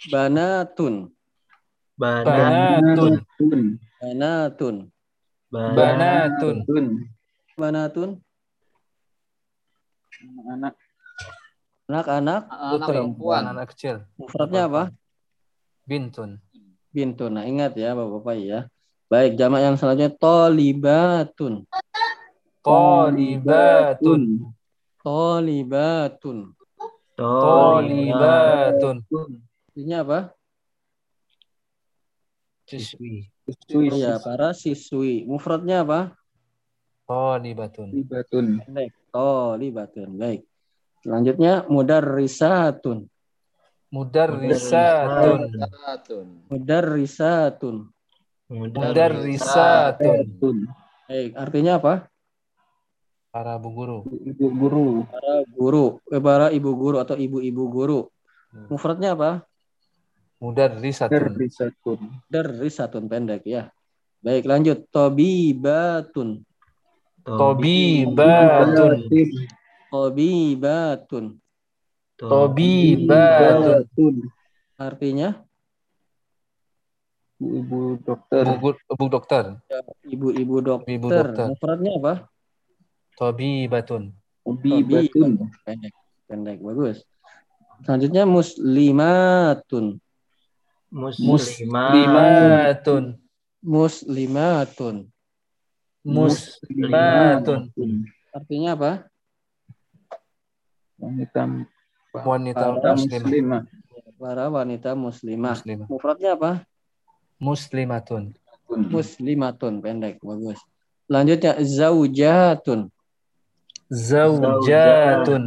[0.10, 1.14] Banatun,
[1.94, 3.14] Banatun.
[4.02, 4.76] Banatun.
[5.54, 6.56] banatun, Banatun.
[6.66, 6.86] Tun.
[7.54, 8.10] banatun,
[10.50, 10.74] Anak
[11.86, 13.44] anak-anak, Anak perempuan.
[13.54, 14.02] Anak kecil.
[14.18, 14.84] mufradnya apa?
[15.86, 16.42] Bintun.
[16.90, 17.38] Bintun.
[17.38, 18.60] Nah, ingat ya Bapak-bapak ya.
[19.14, 21.70] Baik, jamak yang selanjutnya tolibatun.
[22.66, 24.22] Tolibatun.
[25.06, 26.38] Tolibatun.
[27.14, 29.06] Tolibatun.
[29.70, 30.20] Artinya apa?
[32.66, 33.30] Siswi.
[33.78, 35.30] Oh ya, para siswi.
[35.30, 36.18] Mufradnya apa?
[37.06, 37.94] Tolibatun.
[37.94, 38.66] Libatun.
[38.66, 38.98] Baik.
[39.14, 40.10] Tolibatun.
[40.18, 40.42] Baik.
[41.06, 43.06] Selanjutnya mudarrisatun.
[43.94, 45.38] Mudarrisatun.
[46.50, 47.94] Mudarrisatun.
[48.54, 48.78] Mudarrisatun.
[48.86, 50.26] Mudarrisatun.
[50.38, 50.58] Tun.
[51.10, 52.06] Baik, artinya apa?
[53.34, 54.06] Para bu guru.
[54.06, 54.86] Ibu guru.
[55.10, 58.06] Para guru, eh, para ibu guru atau ibu-ibu guru.
[58.70, 59.42] Mufradnya apa?
[60.38, 61.10] Mudarrisatun.
[61.10, 62.00] Terbisatun.
[62.30, 63.74] Mudarrisatun pendek ya.
[64.22, 64.86] Baik, lanjut.
[64.94, 66.46] Tobibatun.
[67.26, 68.94] Tobibatun.
[69.90, 71.26] Tobibatun.
[72.22, 74.16] Tobibatun.
[74.78, 75.43] Artinya
[77.44, 78.44] Ibu dokter.
[78.48, 79.44] Bu, gu- bu dokter.
[80.08, 80.88] ibu-ibu dokter.
[80.96, 81.46] Ibu dokter.
[81.52, 82.14] Mufradnya apa?
[83.20, 84.16] Tobibatun.
[84.44, 85.32] Bibatun.
[85.64, 85.94] Pendek,
[86.28, 87.04] pendek, bagus.
[87.84, 90.00] Selanjutnya muslimatun.
[90.94, 91.20] Muslimat.
[91.20, 93.04] Muslimatun.
[93.64, 94.96] Muslimatun.
[96.04, 97.92] Muslimatun.
[98.34, 98.92] Artinya apa?
[101.00, 101.42] Wanita
[102.14, 103.64] Wanita muslimah.
[104.22, 105.58] Para wanita muslimah.
[105.58, 105.88] Muslimah.
[105.90, 106.52] Mufradnya apa?
[107.42, 108.34] Muslimatun.
[108.70, 110.58] Muslimatun, pendek, bagus.
[111.06, 112.90] Selanjutnya zaujatun.
[113.94, 115.44] Zaujatun.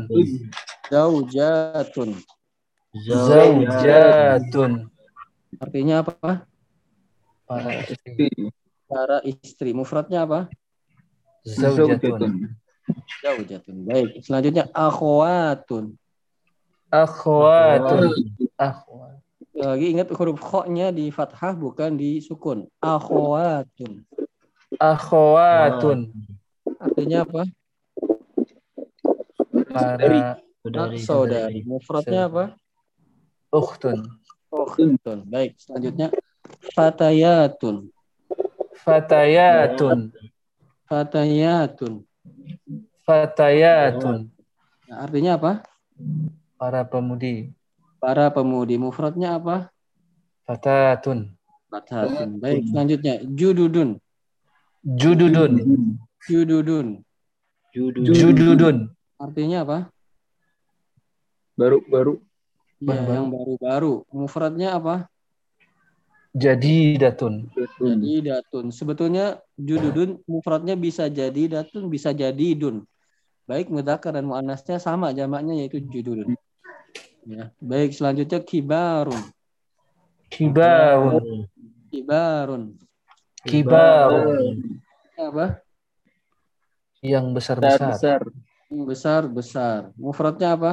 [0.86, 2.10] Zaujatun.
[2.94, 4.72] Zaujatun.
[5.58, 6.46] Artinya apa?
[7.46, 8.30] Para istri.
[8.86, 9.70] Para istri.
[9.74, 10.46] Mufradnya apa?
[11.42, 12.54] Zaujatun.
[13.22, 13.76] Zaujatun.
[13.86, 14.22] Baik.
[14.22, 15.98] Selanjutnya akhwatun.
[16.90, 18.14] Akhwatun.
[18.54, 19.05] Akhwat.
[19.56, 22.68] Lagi ingat huruf kho-nya di fathah bukan di sukun.
[22.84, 24.04] Akhwatun.
[24.76, 26.12] Akhwatun.
[26.76, 27.42] Artinya apa?
[29.72, 31.62] Para Anak saudari.
[31.62, 32.44] Mufradnya apa?
[33.54, 34.02] ukhtun.
[34.50, 35.24] Ukhtun.
[35.30, 35.56] Baik.
[35.56, 36.12] Selanjutnya
[36.74, 37.88] fatayatun.
[38.82, 40.12] Fatayatun.
[40.90, 41.92] Fatayatun.
[43.06, 44.18] Fatayatun.
[44.86, 45.52] Nah, artinya apa?
[46.58, 47.54] Para pemudi.
[47.96, 48.76] Para pemudi.
[48.76, 49.72] Mufradnya apa?
[50.46, 51.34] Fatatun.
[51.66, 52.38] Fathatun.
[52.38, 52.70] Baik.
[52.70, 53.98] Selanjutnya jududun.
[54.84, 55.52] Jududun.
[56.28, 56.86] Jududun.
[57.74, 58.76] Jududun.
[59.18, 59.78] Artinya apa?
[61.56, 62.20] Baru-baru.
[62.78, 64.04] Ya, yang baru-baru.
[64.12, 65.08] Mufradnya apa?
[66.36, 67.48] Jadidatun.
[67.80, 68.68] Jadi datun.
[68.68, 72.84] Sebetulnya jududun mufradnya bisa jadi datun, bisa jadi dun.
[73.48, 76.36] Baik mudzakkar dan muannasnya sama jamaknya yaitu jududun.
[77.26, 77.50] Ya.
[77.58, 79.18] Baik selanjutnya kibarun.
[80.30, 81.50] Kibarun.
[81.90, 82.62] Kibarun.
[83.42, 84.54] Kibarun.
[85.18, 85.58] Apa?
[87.02, 87.90] Yang besar-besar.
[87.94, 88.20] Besar.
[88.66, 89.80] Besar besar.
[89.94, 90.72] Mufradnya apa?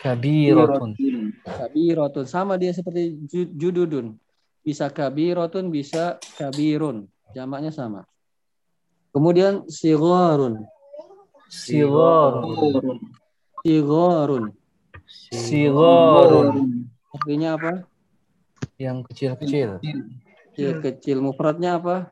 [0.00, 0.96] Kabiratun.
[1.44, 2.24] Kabirotun.
[2.26, 4.16] Sama dia seperti ju- jududun.
[4.64, 7.08] Bisa kabirotun, bisa kabirun.
[7.36, 8.04] Jamaknya sama.
[9.10, 10.62] Kemudian sigharun.
[11.50, 12.98] Sigharun.
[13.62, 14.44] Sigharun.
[15.30, 16.90] Sigharun.
[17.14, 17.72] Artinya apa?
[18.74, 19.78] Yang kecil-kecil.
[20.50, 21.16] Kecil, kecil.
[21.22, 22.10] Mufradnya apa?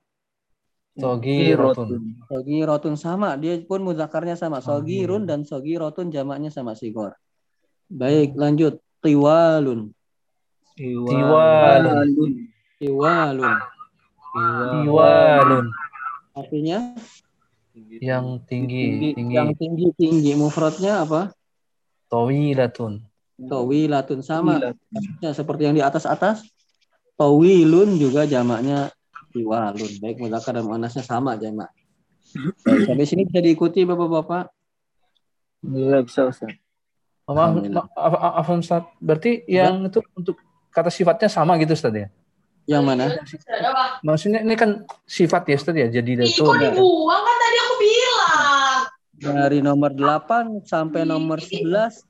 [0.98, 2.22] Sogirotun.
[2.30, 3.34] Sogirotun sama.
[3.34, 4.62] Dia pun muzakarnya sama.
[4.62, 7.18] Sogirun dan sogirotun jamaknya sama sigor.
[7.90, 8.78] Baik, lanjut.
[9.02, 9.94] Tiwalun.
[10.78, 12.06] Tiwalun.
[12.78, 13.56] Tiwalun.
[14.30, 15.66] Tiwalun.
[16.34, 16.94] Artinya
[17.78, 19.14] Yang tinggi.
[19.14, 19.34] Tinggi.
[19.34, 20.34] yang tinggi tinggi.
[20.34, 21.30] Mufradnya apa?
[22.10, 23.07] Tawilatun.
[23.38, 24.58] Tawilatun sama.
[25.22, 26.42] Ya, seperti yang di atas atas.
[27.14, 28.90] Tawilun juga jamaknya
[29.30, 29.90] tiwalun.
[30.02, 31.70] Baik muzakar dan muannasnya sama jamak.
[32.62, 34.50] Sampai sini bisa diikuti Bapak-bapak.
[35.66, 36.54] Iya bisa Ustaz.
[37.28, 37.84] Maaf, Alhamdulillah.
[37.92, 38.82] maaf, maaf, maaf, Ustaz.
[39.02, 40.38] Berarti yang itu untuk
[40.70, 42.08] kata sifatnya sama gitu Ustaz ya?
[42.68, 43.04] Yang mana?
[44.04, 45.88] Maksudnya ini kan sifat ya Ustaz ya?
[45.90, 48.78] Jadi Ih, kok dibuang kan tadi aku bilang.
[49.18, 52.06] Dari nomor 8 sampai nomor 11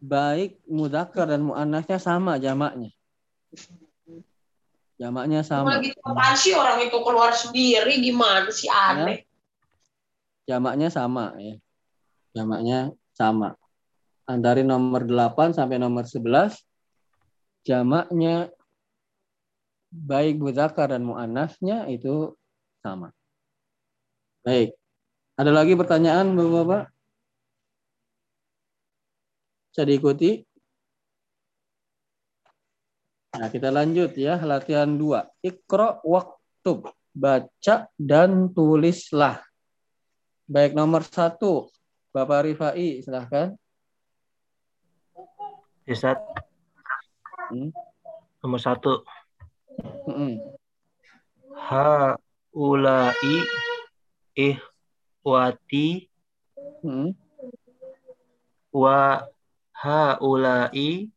[0.00, 2.92] baik mudzakkar dan muannasnya sama jamaknya.
[4.96, 5.76] Jamaknya sama.
[5.76, 9.28] Lagi apaan sih orang itu keluar sendiri gimana sih aneh.
[10.48, 11.60] Jamaknya sama ya.
[12.32, 13.56] Jamaknya sama.
[14.26, 16.58] Antara nomor 8 sampai nomor 11
[17.66, 18.50] jamaknya
[19.90, 22.34] baik mudzakkar dan muannasnya itu
[22.80, 23.10] sama.
[24.46, 24.78] Baik.
[25.36, 26.95] Ada lagi pertanyaan Bapak-bapak?
[29.76, 30.40] Bisa diikuti?
[33.36, 35.44] Nah, kita lanjut ya, latihan 2.
[35.44, 36.88] Ikro waktub.
[37.12, 39.44] Baca dan tulislah.
[40.48, 41.68] Baik, nomor satu.
[42.08, 43.52] Bapak Rifai, silahkan.
[45.84, 46.24] Ustaz.
[47.52, 47.68] Hmm.
[48.40, 49.04] Nomor satu.
[50.08, 50.40] Mm-mm.
[51.52, 52.16] Ha
[52.56, 53.44] ulai
[54.32, 56.08] ihwati
[56.80, 57.12] Mm-mm.
[58.72, 59.20] wa
[59.82, 61.10] ha ulai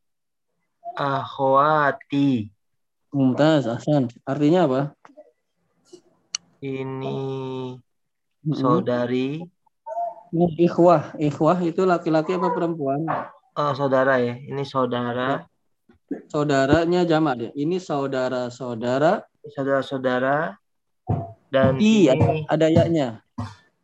[0.95, 2.51] akhwati.
[3.09, 4.11] Mumtaz, Hasan.
[4.27, 4.81] Artinya apa?
[6.59, 7.17] Ini
[8.53, 9.41] saudari,
[10.29, 11.17] Ini ikhwah.
[11.17, 13.01] Ikhwah itu laki-laki apa perempuan?
[13.59, 14.37] oh saudara ya.
[14.37, 15.49] Ini saudara,
[16.29, 17.51] Saudaranya jamak dia.
[17.53, 19.25] Ini saudara-saudara.
[19.49, 20.57] saudara-saudara
[21.49, 23.07] dan I, ada, ini ada yaknya.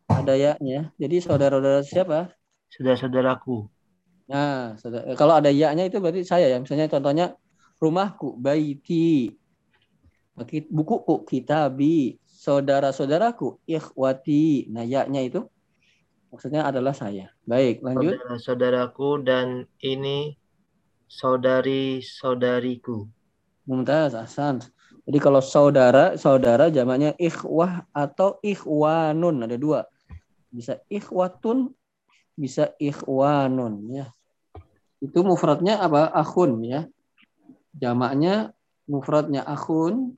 [0.06, 0.80] Ada yaknya.
[0.94, 2.30] Jadi saudara-saudara siapa?
[2.70, 3.66] saudara-saudaraku.
[4.26, 6.58] Nah, saudara- kalau ada yaknya itu berarti saya ya.
[6.58, 7.38] Misalnya contohnya
[7.78, 9.38] rumahku, baiti.
[10.70, 12.18] Bukuku, kitabi.
[12.26, 14.70] Saudara-saudaraku, ikhwati.
[14.70, 15.46] Nah, yaknya itu
[16.30, 17.30] maksudnya adalah saya.
[17.46, 18.18] Baik, lanjut.
[18.18, 20.36] Saudara-saudaraku dan ini
[21.06, 23.06] saudari-saudariku.
[23.66, 24.62] Mumtaz, Hasan.
[25.06, 29.46] Jadi kalau saudara, saudara jamaknya ikhwah atau ikhwanun.
[29.46, 29.86] Ada dua.
[30.50, 31.70] Bisa ikhwatun,
[32.34, 33.86] bisa ikhwanun.
[33.90, 34.10] Ya.
[35.00, 36.08] Itu mufradnya apa?
[36.12, 36.88] Akhun ya.
[37.76, 38.56] Jamaknya
[38.88, 40.16] mufradnya akhun.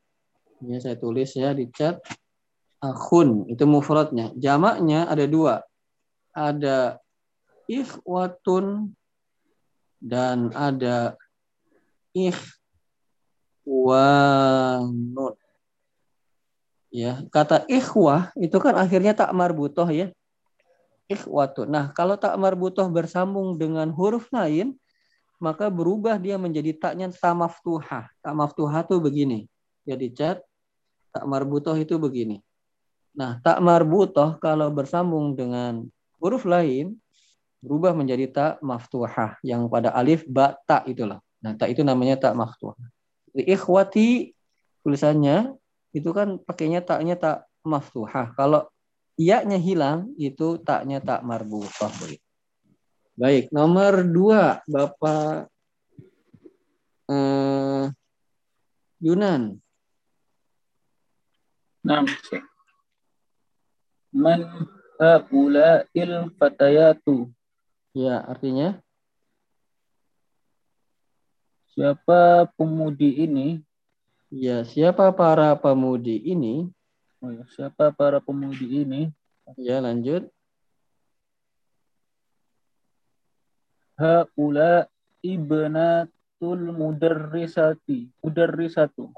[0.62, 1.98] Ya, saya tulis ya di chat.
[2.78, 4.30] Akhun, itu mufradnya.
[4.38, 5.66] Jamaknya ada dua.
[6.30, 7.02] Ada
[7.66, 8.94] ikhwatun
[9.98, 11.18] dan ada
[12.14, 12.54] ikhwanun.
[16.88, 20.08] Ya, kata ikhwah itu kan akhirnya tak marbutoh ya.
[21.08, 21.72] Ikhwatun.
[21.72, 24.76] Nah, kalau tak marbutoh bersambung dengan huruf lain,
[25.40, 28.12] maka berubah dia menjadi taknya ta maftuhah.
[28.20, 29.38] Tak maftuhah itu begini.
[29.88, 30.44] Jadi cat
[31.08, 32.44] tak marbutoh itu begini.
[33.16, 35.88] Nah, tak marbutoh kalau bersambung dengan
[36.20, 37.00] huruf lain
[37.64, 41.18] berubah menjadi tak maftuhah yang pada alif ba ta itulah.
[41.40, 42.36] Nah, tak itu namanya tak.
[43.32, 44.36] Jadi, Ikhwati
[44.84, 45.56] tulisannya
[45.96, 48.36] itu kan pakainya taknya tak maftuhah.
[48.36, 48.68] Kalau
[49.18, 51.90] iya-nya hilang itu taknya tak marbutah.
[51.98, 52.22] begitu.
[53.18, 55.50] Baik, nomor dua Bapak
[57.10, 57.90] eh,
[59.02, 59.58] Yunan.
[62.30, 62.46] Syekh.
[64.14, 64.46] Man
[65.02, 67.30] haula'il fatayatu.
[67.96, 68.78] Ya, artinya
[71.78, 73.62] Siapa pemudi ini?
[74.34, 76.68] ya siapa para pemudi ini?
[77.18, 79.10] Oh ya, siapa para pemudi ini?
[79.58, 80.30] Ya, lanjut.
[83.98, 84.86] Haula
[85.18, 88.06] ibnatul mudarrisati.
[88.22, 89.10] Mudarrisatu.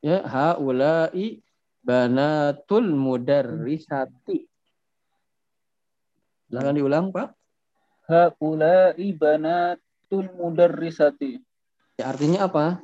[0.00, 1.44] Ya, haula'i
[1.84, 4.48] banatul mudarrisati.
[6.48, 7.36] Silakan diulang, Pak.
[8.08, 11.36] Haula ibnatul mudarrisati.
[12.00, 12.80] Ya, artinya apa?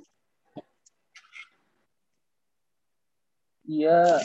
[3.68, 4.16] Ia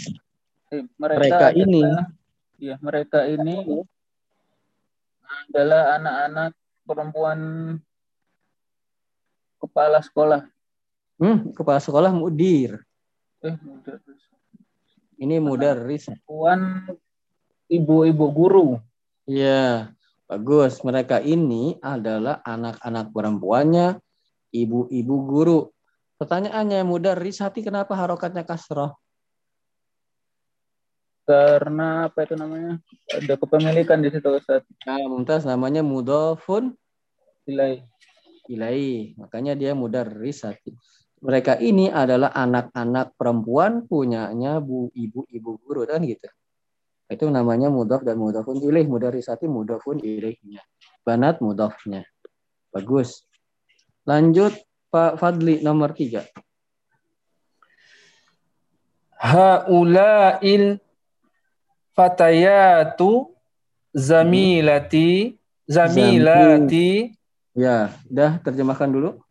[0.72, 1.82] eh, mereka, Mereka ini.
[1.84, 2.10] adalah-
[2.64, 3.56] ya mereka ini
[5.52, 6.52] adalah anak-anak
[6.88, 7.40] perempuan
[9.60, 10.42] kepala sekolah.
[11.20, 12.80] Hmm, kepala sekolah mudir.
[13.44, 14.00] Eh, muda-
[15.20, 16.08] Ini mudarris.
[16.28, 16.84] Puan
[17.68, 18.68] ibu-ibu guru.
[19.24, 19.92] Iya,
[20.28, 20.84] bagus.
[20.84, 24.00] Mereka ini adalah anak-anak perempuannya,
[24.52, 25.60] ibu-ibu guru.
[26.20, 28.92] Pertanyaannya mudarrisati kenapa harokatnya kasroh?
[31.24, 32.84] Karena apa itu namanya?
[33.08, 34.68] Ada kepemilikan di situ Ustaz.
[34.84, 36.76] Nah, Mumtaz namanya mudofun
[37.48, 37.80] Nilai.
[38.52, 39.16] ilai.
[39.16, 40.76] Makanya dia mudarrisati.
[41.24, 46.28] Mereka ini adalah anak-anak perempuan punyanya bu ibu ibu guru kan gitu.
[47.08, 48.84] Itu namanya mudof dan mudofun ilaih.
[48.84, 50.60] Mudarrisati mudofun ilaihnya.
[51.08, 52.04] Banat mudofnya.
[52.76, 53.24] Bagus.
[54.04, 54.52] Lanjut
[54.92, 56.28] Pak Fadli nomor tiga.
[59.24, 60.84] Haula'il
[61.94, 63.32] fatayatu
[63.94, 65.38] zamilati
[65.70, 67.14] zamilati
[67.54, 69.22] Ya, dah terjemahkan dulu.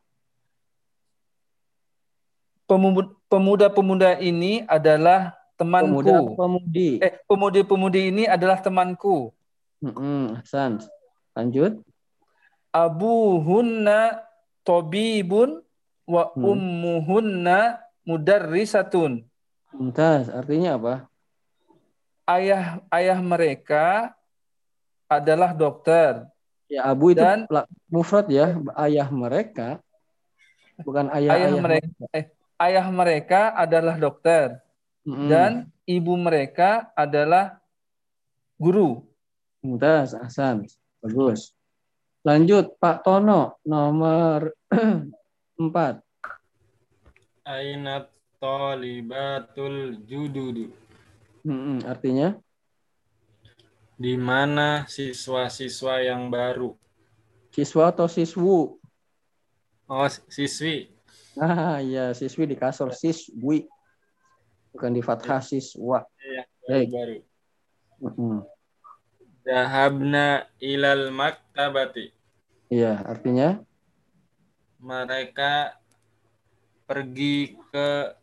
[2.71, 6.07] Pemu- pemuda-pemuda ini adalah temanku.
[6.07, 6.91] Pemuda pemudi.
[7.03, 9.35] Eh, pemudi-pemudi ini adalah temanku.
[9.83, 10.79] Mm-mm, Hasan.
[11.35, 11.83] Lanjut.
[12.71, 14.23] Abuhunna
[14.63, 15.61] tabibun
[16.07, 16.55] wa Hmm.
[16.55, 19.27] ummuhunna mudarrisatun.
[19.75, 20.95] Mumtaz, artinya apa?
[22.23, 24.15] Ayah ayah mereka
[25.07, 26.25] adalah dokter
[26.73, 27.45] Ya, abu itu Dan-
[27.93, 29.77] mufrad ya, ayah mereka
[30.81, 32.05] bukan ayah Ayah ayah, mereka.
[32.57, 34.57] ayah mereka adalah dokter
[35.05, 35.29] Mm-mm.
[35.29, 35.51] dan
[35.85, 37.61] ibu mereka adalah
[38.57, 39.05] guru.
[39.61, 40.65] Mumtaz, Hasan.
[41.05, 41.53] Bagus.
[42.25, 44.55] Lanjut Pak Tono nomor
[45.61, 46.01] 4.
[47.45, 48.07] Aina
[48.41, 50.71] tolibatul jududu.
[51.43, 52.39] Mm-mm, artinya
[53.99, 56.75] Di mana siswa-siswa yang baru?
[57.53, 58.81] siswa atau siswu?
[59.87, 60.91] Oh, siswi.
[61.37, 63.69] Ah, ya, siswi di kasor siswi.
[64.73, 66.03] Bukan di fathah siswa.
[66.19, 66.89] Iya, Baik.
[66.91, 67.19] baru.
[68.03, 68.37] Mm-mm.
[69.45, 72.11] Dahabna ilal maktabati.
[72.73, 73.61] Iya, artinya
[74.83, 75.79] Mereka
[76.89, 78.19] pergi ke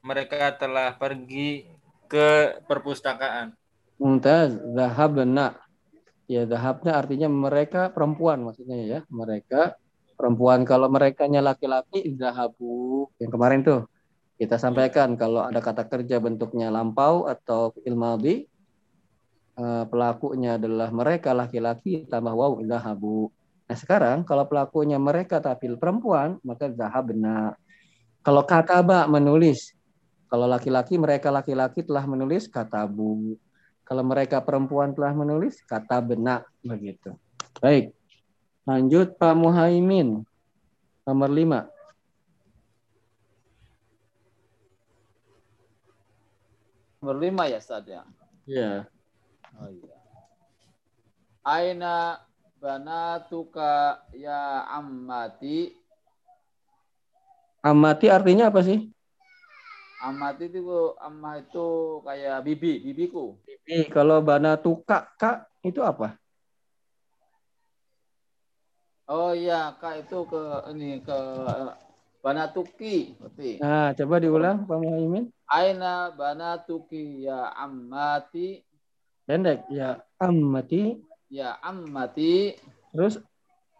[0.00, 1.68] mereka telah pergi
[2.06, 3.52] ke perpustakaan.
[4.00, 5.58] Mumtaz, zahabna.
[6.26, 9.00] Ya, zahabna artinya mereka perempuan maksudnya ya.
[9.10, 9.78] Mereka
[10.16, 10.64] perempuan.
[10.64, 13.08] Kalau merekanya laki-laki, zahabu.
[13.20, 13.80] Yang kemarin tuh
[14.36, 18.44] kita sampaikan kalau ada kata kerja bentuknya lampau atau fi'il madhi,
[19.56, 23.32] eh, pelakunya adalah mereka laki-laki tambah waw zahabu.
[23.66, 27.58] Nah, sekarang kalau pelakunya mereka tapi perempuan, maka zahabna.
[28.22, 29.75] Kalau kataba menulis,
[30.26, 33.38] kalau laki-laki mereka laki-laki telah menulis katabu.
[33.86, 37.14] Kalau mereka perempuan telah menulis kata benak begitu.
[37.62, 37.94] Baik.
[38.66, 40.26] Lanjut Pak Muhaimin.
[41.06, 41.70] Nomor 5.
[47.06, 48.02] Nomor lima ya Ustaz ya.
[48.50, 48.90] Ya.
[49.62, 49.94] Oh iya.
[51.46, 52.18] Aina
[52.58, 55.70] banatuka ya ammati.
[57.62, 58.90] Amati artinya apa sih?
[59.96, 61.66] Ammati itu ammah itu
[62.04, 63.40] kayak bibi, bibiku.
[63.48, 66.20] Ini kalau bana tuka kak itu apa?
[69.06, 70.42] Oh iya, Kak itu ke
[70.74, 71.18] ini ke
[72.18, 73.62] banatuki berarti.
[73.62, 75.30] Nah, coba diulang Pak Muhaimin.
[75.46, 78.66] Aina banatuki ya ammati
[79.26, 81.02] Pendek ya amati.
[81.26, 82.54] ya ammati
[82.94, 83.18] Terus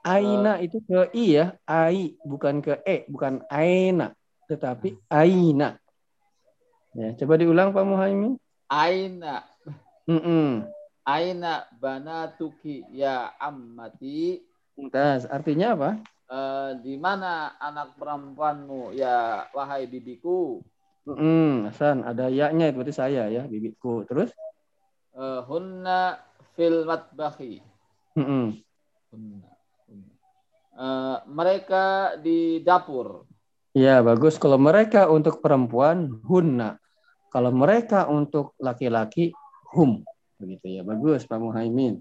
[0.03, 4.15] aina itu ke i ya, ai bukan ke e, bukan aina,
[4.47, 5.79] tetapi aina.
[6.97, 8.41] Ya, coba diulang Pak Muhaimin.
[8.67, 9.45] aina
[10.09, 10.65] Mm-mm.
[11.07, 14.43] aina banatuki ya ammati
[14.77, 15.25] Mumtaz.
[15.29, 15.91] Artinya apa?
[16.27, 20.61] Eh, di mana anak perempuanmu ya wahai bibiku
[21.07, 24.03] Mm, Hasan, ada ya-nya itu berarti saya ya, bibiku.
[24.11, 24.35] Terus?
[25.15, 26.19] Eh, hunna
[26.59, 27.63] fil matbahi
[28.19, 28.59] Mm-mm.
[29.15, 29.47] Hunna.
[29.87, 30.13] Hunna.
[30.75, 33.23] Eh, mereka di dapur
[33.77, 34.41] Ya, bagus.
[34.41, 36.81] Kalau mereka untuk perempuan, hunna.
[37.37, 39.29] Kalau mereka untuk laki-laki,
[39.77, 40.01] hum.
[40.41, 40.83] Begitu ya.
[40.89, 42.01] Bagus, Pak Muhaimin.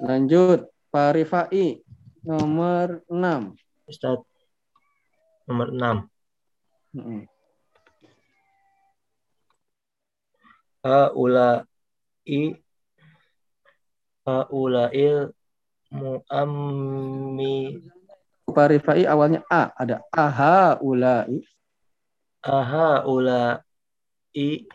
[0.00, 1.84] Lanjut, Pak Rifai.
[2.24, 3.52] Nomor 6.
[3.84, 4.24] Ustaz.
[5.44, 6.08] Nomor 6.
[6.96, 7.28] Mm-mm.
[10.80, 11.60] Haulai
[14.24, 15.28] Haulail
[15.92, 17.84] muammi
[18.48, 19.76] Pak Rifai awalnya A.
[19.76, 21.44] Ada aha ulai.
[24.34, 24.66] Ahaulai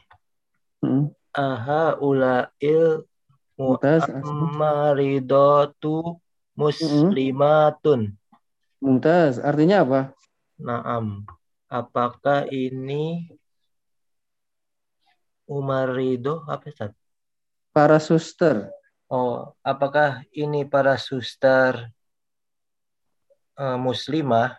[0.80, 1.12] Mm.
[1.36, 3.03] Ahaulail
[3.60, 4.07] Mumtaz.
[4.24, 6.16] muammaridatu
[6.55, 8.16] muslimatun
[8.80, 9.43] Mumtaz.
[9.43, 10.01] Artinya apa?
[10.55, 11.28] Naam.
[11.68, 13.28] Apakah ini
[15.43, 16.95] Umar Ridho apa Ustaz?
[17.76, 18.72] Para suster.
[19.12, 21.91] Oh, apakah ini para suster
[23.60, 24.55] eh, muslimah?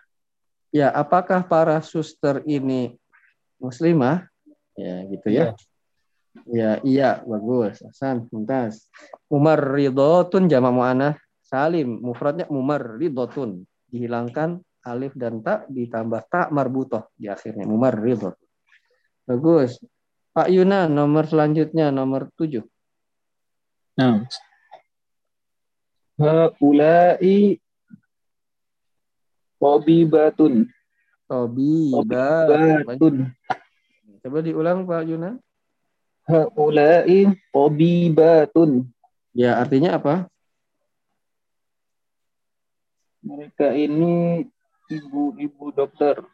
[0.71, 2.95] Ya, apakah para suster ini
[3.59, 4.30] muslimah?
[4.81, 5.53] Ya, gitu ya.
[6.49, 7.85] Ya, iya, bagus.
[7.85, 8.89] Hasan, Mumtaz.
[9.29, 11.15] Umar Ridotun jamak mu'anah
[11.45, 12.01] salim.
[12.01, 13.69] Mufradnya Umar Ridotun.
[13.91, 17.69] Dihilangkan alif dan tak ditambah tak marbutoh di akhirnya.
[17.69, 18.49] Umar Ridotun.
[19.29, 19.77] Bagus.
[20.31, 22.63] Pak Yuna, nomor selanjutnya, nomor 7.
[23.99, 24.25] Nah.
[26.17, 27.59] Haulai
[29.61, 30.71] Tabibatun.
[31.27, 32.47] Tobi, ba.
[32.47, 33.15] Tabibatun.
[34.21, 35.41] Coba diulang Pak Yuna.
[36.29, 38.85] Haulai Tabibatun.
[39.33, 40.29] Ya, artinya apa?
[43.21, 44.45] Mereka ini
[44.89, 46.25] ibu-ibu dokter.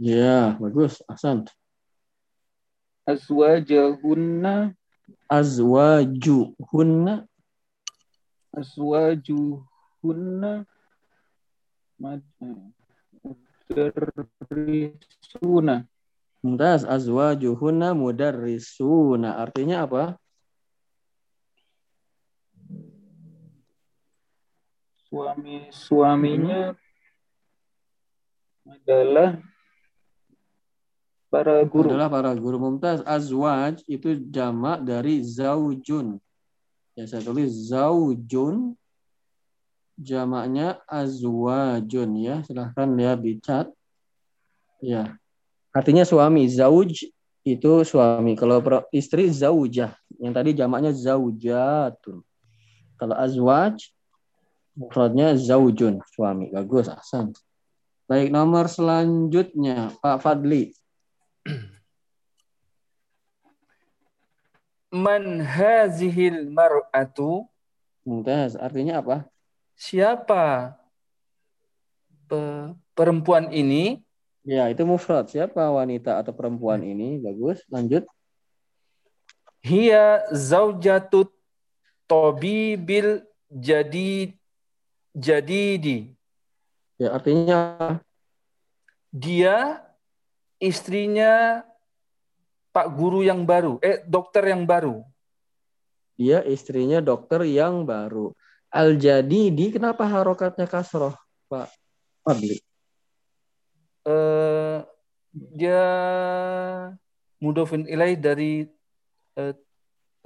[0.00, 1.04] Ya, bagus.
[1.08, 1.48] Hasan.
[3.04, 4.72] Azwajahunna
[5.30, 7.14] Azwajuhunna
[8.58, 10.50] azwajuhunna
[13.70, 15.74] mudarrisuna.
[16.40, 19.36] Mumtaz azwajuhunna mudarrisuna.
[19.36, 20.16] Artinya apa?
[25.10, 26.72] Suami-suaminya
[28.64, 29.36] adalah
[31.28, 31.92] para guru.
[31.92, 33.04] Adalah para guru mumtaz.
[33.04, 36.16] Azwaj itu jamak dari zaujun.
[36.96, 38.72] Ya saya tulis zaujun.
[40.00, 42.40] Jamaknya azwajun ya.
[42.48, 43.68] Silahkan lihat di chat.
[44.80, 45.19] Ya.
[45.70, 46.46] Artinya suami.
[46.50, 47.10] Zauj
[47.46, 48.34] itu suami.
[48.34, 48.60] Kalau
[48.90, 49.94] istri zaujah.
[50.20, 52.22] Yang tadi jamaknya zaujatun.
[53.00, 53.80] Kalau azwaj
[54.76, 56.52] mufradnya zaujun, suami.
[56.52, 57.32] Bagus, Ahsan.
[58.04, 60.74] Baik, nomor selanjutnya Pak Fadli.
[64.90, 67.46] Man hazihil mar'atu
[68.02, 69.16] Mumtaz, artinya apa?
[69.80, 70.76] siapa
[72.28, 74.04] pe- perempuan ini?
[74.44, 75.28] Ya, itu mufrad.
[75.28, 77.20] Siapa wanita atau perempuan ini?
[77.20, 77.60] Bagus.
[77.68, 78.08] Lanjut.
[79.60, 81.28] Hiya zaujatut
[82.08, 83.20] tabibil
[83.52, 84.32] jadi
[85.12, 86.16] jadidi.
[86.96, 87.58] Ya, artinya?
[89.10, 89.84] Dia
[90.62, 91.64] istrinya
[92.70, 95.02] Pak guru yang baru, eh dokter yang baru.
[96.20, 98.36] dia istrinya dokter yang baru.
[98.68, 101.16] Al-Jadidi, kenapa harokatnya kasroh,
[101.48, 101.72] Pak
[102.20, 102.60] Fadli?
[104.06, 104.78] Eh
[105.30, 105.84] dia
[107.38, 108.66] mudofin ilaih dari
[109.38, 109.54] eh,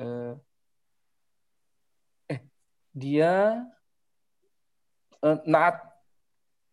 [0.01, 0.35] eh,
[2.31, 2.41] eh
[2.95, 3.63] dia
[5.23, 5.77] eh, naat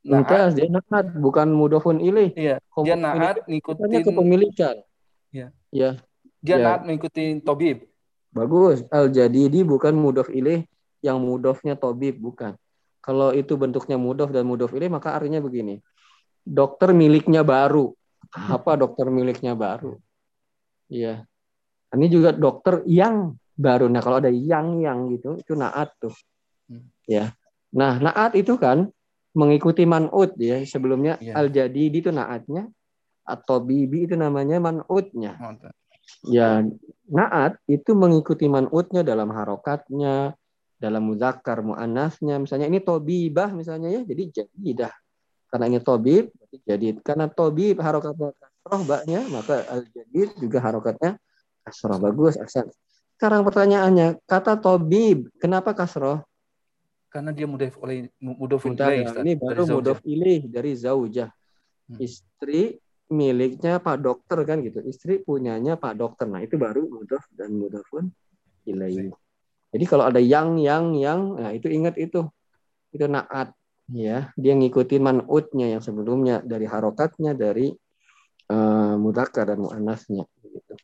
[0.01, 2.33] naat dia naat, bukan mudofun ilih.
[2.33, 4.75] iya dia ini naat Katanya ngikutin kepemilikan.
[5.31, 5.47] Iya.
[5.71, 5.89] Ya,
[6.41, 6.63] dia ya.
[6.65, 7.91] naat ngikutin tobib
[8.31, 8.83] bagus.
[8.89, 10.65] Al-Jadidi bukan mudof ilih,
[11.03, 12.55] yang mudofnya tobib, bukan.
[13.03, 15.83] Kalau itu bentuknya mudof dan mudof ilih, maka artinya begini.
[16.41, 17.93] Dokter miliknya baru.
[18.31, 19.99] Apa dokter miliknya baru?
[20.87, 21.27] Iya.
[21.91, 23.91] Ini juga dokter yang baru.
[23.91, 26.15] Nah, kalau ada yang yang gitu, itu naat tuh.
[26.71, 26.87] Hmm.
[27.03, 27.35] Ya.
[27.75, 28.87] Nah, naat itu kan
[29.35, 30.63] mengikuti man'ut ya.
[30.63, 31.35] Sebelumnya Iya.
[31.35, 32.67] al-jadidi itu naatnya
[33.27, 35.35] atau bibi itu namanya man'utnya.
[36.27, 36.65] Ya,
[37.07, 40.35] naat itu mengikuti man'utnya dalam harokatnya,
[40.75, 42.41] dalam muzakkar muannasnya.
[42.41, 44.93] Misalnya ini tobibah misalnya ya, jadi jadidah.
[45.51, 46.31] Karena ini tobib,
[46.63, 47.03] jadid.
[47.03, 51.19] Karena tobib harokatnya kasroh baknya, maka al-jadid juga harokatnya
[51.67, 51.99] kasroh.
[51.99, 52.71] Bagus, Ahsan.
[53.19, 56.23] Sekarang pertanyaannya, kata tobib, kenapa kasroh?
[57.11, 59.19] karena dia mudaf oleh Bentar, ilaih ya.
[59.19, 61.27] Ini baru mudof ilih dari zaujah.
[61.91, 61.99] Hmm.
[61.99, 62.79] Istri
[63.11, 64.79] miliknya Pak Dokter kan gitu.
[64.79, 66.31] Istri punyanya Pak Dokter.
[66.31, 68.07] Nah, itu baru mudof dan mudofun
[68.63, 69.11] ilaih.
[69.75, 72.23] Jadi kalau ada yang yang yang nah itu ingat itu.
[72.95, 73.51] Itu naat
[73.91, 74.31] ya.
[74.39, 77.71] Dia ngikutin man'utnya yang sebelumnya dari harokatnya dari
[78.51, 80.75] eh mudzakkar dan muannasnya gitu.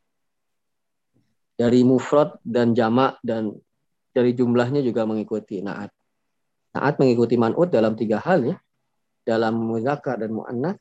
[1.57, 3.51] Dari mufrad dan jamak dan
[4.13, 5.89] dari jumlahnya juga mengikuti naat.
[6.77, 8.57] Naat mengikuti man'ut dalam tiga hal ya.
[9.27, 10.79] Dalam muzakkar dan mu'annas,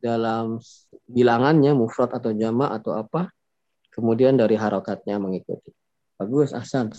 [0.00, 0.56] dalam
[1.04, 3.28] bilangannya mufrad atau jamak atau apa,
[3.92, 5.76] kemudian dari harokatnya mengikuti.
[6.16, 6.96] Bagus, Ahsan.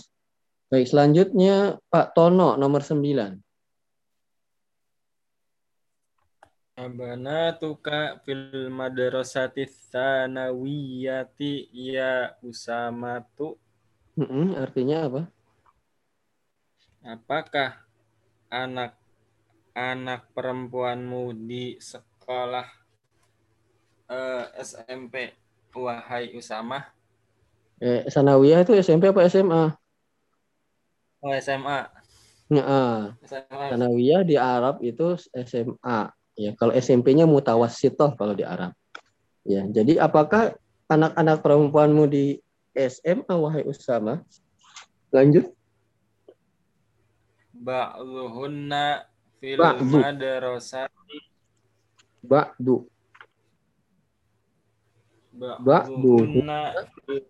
[0.70, 3.47] Baik, selanjutnya Pak Tono nomor 9.
[6.78, 12.12] Abana tuka fil madrasati tsanawiyati ya
[12.48, 13.58] usamatu
[14.18, 15.20] Mm-mm, artinya apa?
[17.02, 17.70] apakah
[18.50, 18.92] anak
[19.74, 22.66] anak perempuanmu di sekolah
[24.10, 25.14] eh, SMP
[25.74, 26.78] wahai Usama
[27.78, 29.62] Eh, sanawiyah itu SMP apa SMA?
[31.22, 31.78] oh SMA
[32.50, 32.98] Ya, ah.
[33.28, 35.14] SMA sanawiyah di Arab itu
[35.46, 36.10] SMA.
[36.38, 38.70] Ya, kalau SMP-nya mutawassithah kalau di Arab.
[39.42, 40.54] Ya, jadi apakah
[40.86, 42.38] anak-anak perempuanmu di
[42.78, 44.22] SMA wahai Usama?
[45.10, 45.50] Lanjut.
[47.58, 49.02] ba'dhuhunna
[49.42, 49.98] fil Ba'du.
[49.98, 51.18] madrasati
[52.22, 52.86] Ba'du.
[57.02, 57.26] fil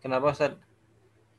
[0.00, 0.56] Kenapa Ustaz?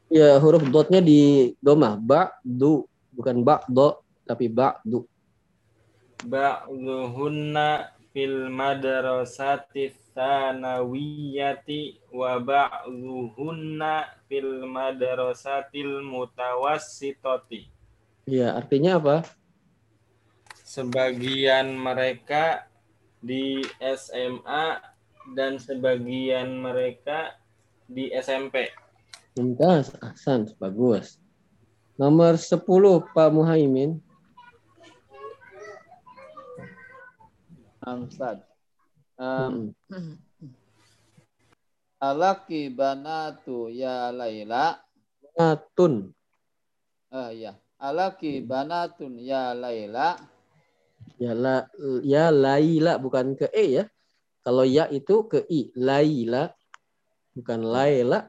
[0.10, 1.98] Ya, huruf dotnya di domah.
[1.98, 2.86] Ba'du.
[3.16, 5.06] Bukan ba'do, tapi ba'du.
[6.26, 17.70] Ba'dhuhunna fil madrasati tsanawiyati wa ba'dhuhunna fil madrasatil mutawassitati.
[18.26, 19.18] Ya, artinya apa?
[20.66, 22.66] Sebagian mereka
[23.22, 24.82] di SMA
[25.38, 27.38] dan sebagian mereka
[27.86, 28.70] di SMP.
[29.36, 31.20] Mumtaz, Ahsan, bagus.
[32.00, 32.62] Nomor 10,
[33.12, 34.00] Pak Muhaimin.
[37.86, 38.42] Um, Ustaz.
[39.16, 39.72] Um,
[42.02, 44.82] alaki banatu ya Laila.
[45.38, 46.10] Atun.
[47.14, 47.54] Ah ya.
[47.78, 50.18] Alaki banatun ya Laila.
[51.22, 51.70] Ya, la,
[52.02, 53.86] ya Laila, bukan ke E ya.
[54.42, 55.70] Kalau ya itu ke I.
[55.78, 56.50] Laila,
[57.38, 58.26] bukan Laila.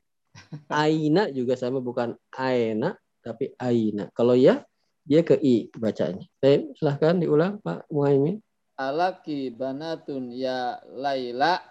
[0.68, 2.92] Aina juga sama, bukan Aina,
[3.24, 4.12] tapi Aina.
[4.12, 4.60] Kalau ya,
[5.08, 6.28] dia ke I bacanya.
[6.38, 8.44] Baik, silahkan diulang Pak Muhaimin.
[8.76, 11.64] Alaki banatun ya Laila.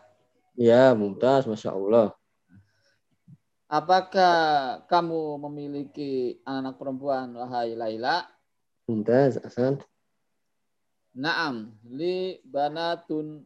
[0.58, 2.18] Ya, Mumtaz, Masya Allah.
[3.70, 8.26] Apakah kamu memiliki anak perempuan wahai Laila?
[8.90, 9.86] Mumtaz, Ahsan.
[11.14, 13.46] Naam, li banatun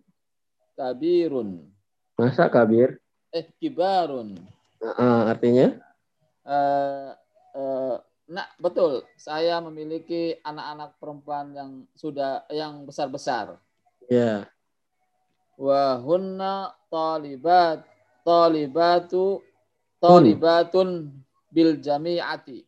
[0.80, 1.68] kabirun.
[2.16, 2.96] Masa kabir?
[3.36, 4.40] Eh, kibarun.
[4.80, 5.76] Nah, artinya?
[6.48, 7.12] Eh,
[7.60, 7.96] eh,
[8.30, 9.04] nah, betul.
[9.18, 13.58] Saya memiliki anak-anak perempuan yang sudah yang besar-besar.
[14.06, 14.46] Ya,
[15.60, 17.84] Wa hunna talibat
[18.24, 19.44] talibatu
[20.00, 21.12] talibatun
[21.52, 22.64] bil jami'ati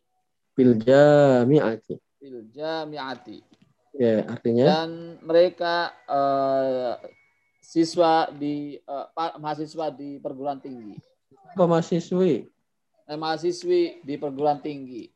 [0.52, 1.96] bil jami'ati.
[2.20, 3.38] bil jami'ati
[3.92, 4.64] Ya, artinya?
[4.72, 6.96] dan mereka eh,
[7.60, 8.80] siswa di
[9.12, 10.96] pa- mahasiswa di perguruan tinggi
[11.52, 12.48] Apa mahasiswi?
[13.04, 15.11] eh, mahasiswi di perguruan tinggi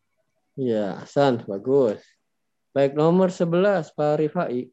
[0.57, 2.01] Ya, Ahsan, bagus.
[2.73, 4.73] Baik, nomor 11, Pak Rifai.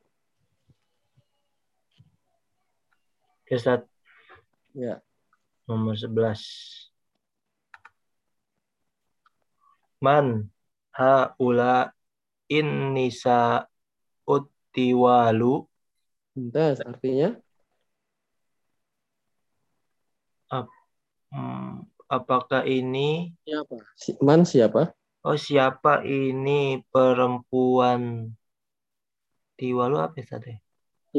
[3.52, 3.82] Ya, Ustaz.
[4.74, 5.04] Ya,
[5.68, 6.42] Nomor 11.
[10.04, 10.52] Man
[10.96, 11.92] haula
[12.52, 13.68] in nisa
[14.28, 15.64] utiwalu
[16.36, 17.38] Mumtaz, artinya?
[21.34, 23.76] Hmm, apakah ini Siapa?
[23.98, 24.94] Si- Man siapa?
[25.28, 26.52] Oh siapa ini
[26.92, 28.02] perempuan
[29.58, 30.46] tiwalu apa ya Ustaz?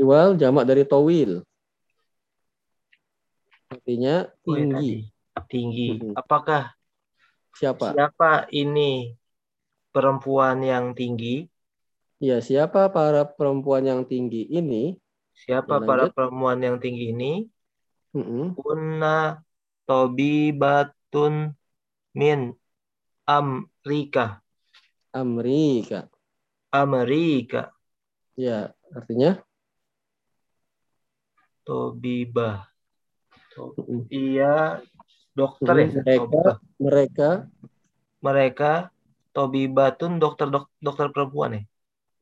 [0.00, 1.30] Iwal jamak dari towil.
[3.72, 4.14] Artinya
[4.48, 4.70] Oh, ya, tinggi.
[4.70, 4.98] tadi.
[5.50, 5.88] Tinggi.
[6.20, 6.62] Apakah
[7.54, 7.94] Siapa?
[7.94, 9.14] siapa ini
[9.94, 11.46] perempuan yang tinggi?
[12.22, 14.96] Ya, siapa para perempuan yang tinggi ini?
[15.42, 16.14] Siapa Ya, para lanjut.
[16.16, 17.30] perempuan yang tinggi ini?
[18.14, 18.54] Mm-mm.
[18.58, 19.42] Kunna
[19.86, 21.34] tobibatun
[22.18, 22.40] min
[23.24, 24.44] Amerika.
[25.08, 26.12] Amerika.
[26.68, 27.72] Amerika.
[28.36, 29.40] Ya, artinya?
[31.64, 32.68] Tobibah.
[33.54, 34.10] Mm-mm.
[34.10, 34.82] Iya,
[35.32, 35.88] dokter ya.
[35.94, 36.42] Mereka,
[36.76, 37.30] mereka,
[38.18, 38.72] Mereka
[39.30, 41.62] tobibatun dokter dok, dokter perempuan ya.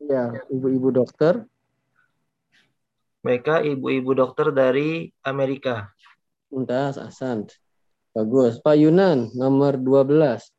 [0.04, 1.48] ya, ibu-ibu dokter.
[3.24, 5.94] Mereka ibu-ibu dokter dari Amerika.
[6.52, 7.48] Mumtaz, Ahsan.
[8.12, 8.60] Bagus.
[8.60, 10.51] Pak Yunan, nomor 12.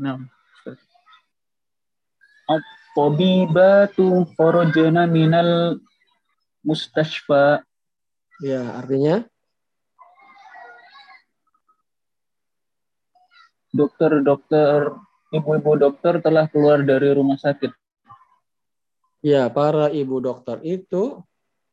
[0.00, 0.16] Nah.
[2.48, 5.76] At-tabibatu kharajna minal
[6.64, 7.60] mustashfa
[8.40, 9.28] Ya, artinya?
[13.70, 14.98] dokter-dokter
[15.30, 17.70] ibu-ibu dokter telah keluar dari rumah sakit.
[19.22, 21.22] Ya, para ibu dokter itu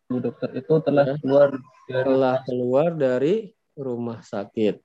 [0.07, 1.15] Ibu dokter itu telah Ya.
[1.19, 1.49] keluar
[1.87, 3.33] dari telah keluar dari
[3.75, 4.79] rumah sakit.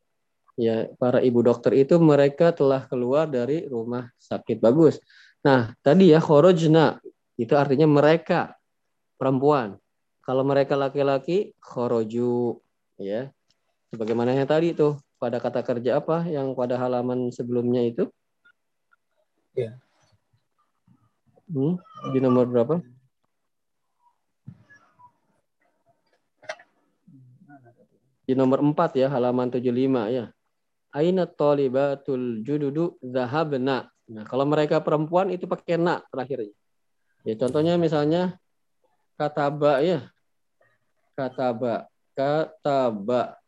[0.61, 4.61] Ya, para ibu dokter itu mereka telah keluar dari rumah sakit.
[4.61, 5.00] Bagus.
[5.40, 7.00] Nah, tadi ya khorojna
[7.40, 8.55] itu artinya mereka
[9.16, 9.80] perempuan.
[10.22, 12.61] Kalau mereka laki-laki khoroju
[13.00, 13.32] ya.
[13.90, 18.09] Sebagaimana yang tadi tuh pada kata kerja apa yang pada halaman sebelumnya itu?
[21.53, 21.76] Hmm?
[22.12, 22.80] Di nomor berapa?
[28.22, 30.32] Di nomor 4 ya, halaman 75 ya.
[30.93, 33.88] Aina talibatul jududu zahabna.
[34.12, 36.53] Nah, kalau mereka perempuan itu pakai na terakhirnya.
[37.24, 38.36] Ya, contohnya misalnya
[39.16, 40.12] kataba ya.
[41.16, 43.40] Kataba, kataba.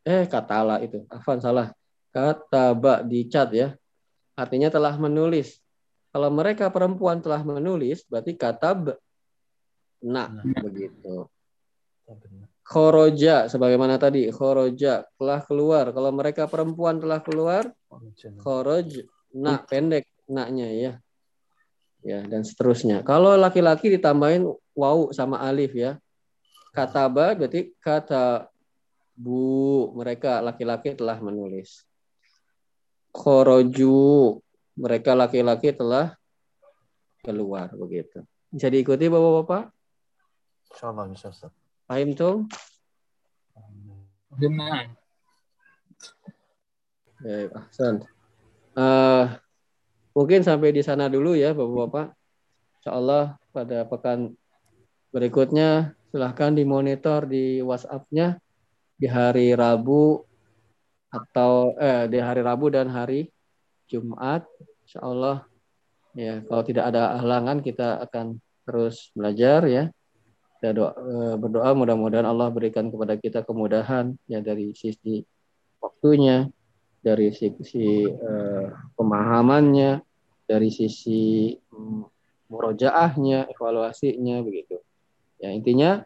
[0.00, 1.04] Eh, katala itu.
[1.12, 1.76] Afan salah.
[2.08, 3.76] Kataba di cat ya.
[4.32, 5.60] Artinya telah menulis.
[6.08, 8.96] Kalau mereka perempuan telah menulis, berarti katab
[10.00, 10.32] na
[10.64, 11.28] begitu.
[12.68, 15.88] Khoroja sebagaimana tadi khoroja telah keluar.
[15.88, 17.72] Kalau mereka perempuan telah keluar,
[18.44, 20.92] khoroj na pendek naknya ya.
[22.04, 23.00] Ya, dan seterusnya.
[23.02, 24.44] Kalau laki-laki ditambahin
[24.76, 25.96] wau sama alif ya.
[26.76, 28.52] Kataba berarti kata
[29.16, 31.88] bu mereka laki-laki telah menulis.
[33.16, 34.38] Khoroju
[34.78, 36.14] mereka laki-laki telah
[37.24, 38.22] keluar begitu.
[38.52, 39.74] Bisa diikuti Bapak-bapak?
[40.70, 41.57] Insyaallah bisa Ustaz.
[41.88, 42.44] Paham tuh?
[47.24, 48.04] Baik, Ahsan.
[48.76, 49.24] Eh,
[50.12, 52.12] mungkin sampai di sana dulu ya Bapak-bapak.
[52.76, 53.24] Insya Allah
[53.56, 54.36] pada pekan
[55.16, 58.36] berikutnya silahkan dimonitor di WhatsApp-nya
[59.00, 60.28] di hari Rabu
[61.08, 63.32] atau eh, di hari Rabu dan hari
[63.88, 64.44] Jumat.
[64.84, 65.48] Insya Allah
[66.12, 68.36] ya kalau tidak ada halangan kita akan
[68.68, 69.88] terus belajar ya.
[70.58, 75.22] Kita doa, eh, berdoa mudah-mudahan Allah berikan kepada kita kemudahan ya dari sisi
[75.78, 76.50] waktunya,
[76.98, 78.66] dari sisi eh,
[78.98, 80.02] pemahamannya,
[80.50, 82.02] dari sisi mm,
[82.50, 84.82] murojaahnya, evaluasinya begitu.
[85.38, 86.02] Ya intinya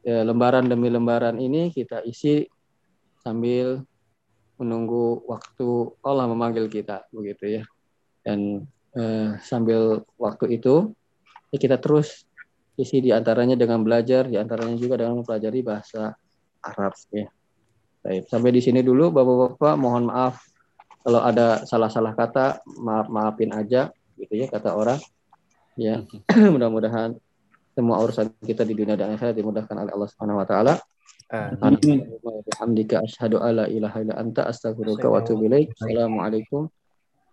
[0.00, 2.48] eh, lembaran demi lembaran ini kita isi
[3.20, 3.84] sambil
[4.56, 7.62] menunggu waktu Allah memanggil kita begitu ya.
[8.24, 8.64] Dan
[8.96, 10.96] eh, sambil waktu itu
[11.52, 12.24] ya kita terus
[12.74, 16.14] isi di antaranya dengan belajar, di antaranya juga dengan mempelajari bahasa
[16.64, 17.30] Arab ya.
[18.04, 20.44] Baik, sampai di sini dulu Bapak-bapak mohon maaf
[21.04, 24.96] kalau ada salah-salah kata, maaf maafin aja gitu ya kata orang.
[25.76, 26.00] Ya,
[26.54, 27.20] mudah-mudahan
[27.76, 30.74] semua urusan kita di dunia dan akhirat dimudahkan oleh Allah Subhanahu wa taala.
[31.28, 35.76] Alhamdulillah asyhadu alla ilaha illa anta astaghfiruka wa atubu ilaik.
[35.76, 36.72] Assalamualaikum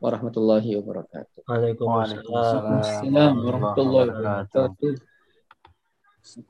[0.01, 1.45] warahmatullahi wabarakatuh.
[1.45, 2.27] Waalaikumsalam.
[2.27, 5.10] Waalaikumsalam warahmatullahi wabarakatuh.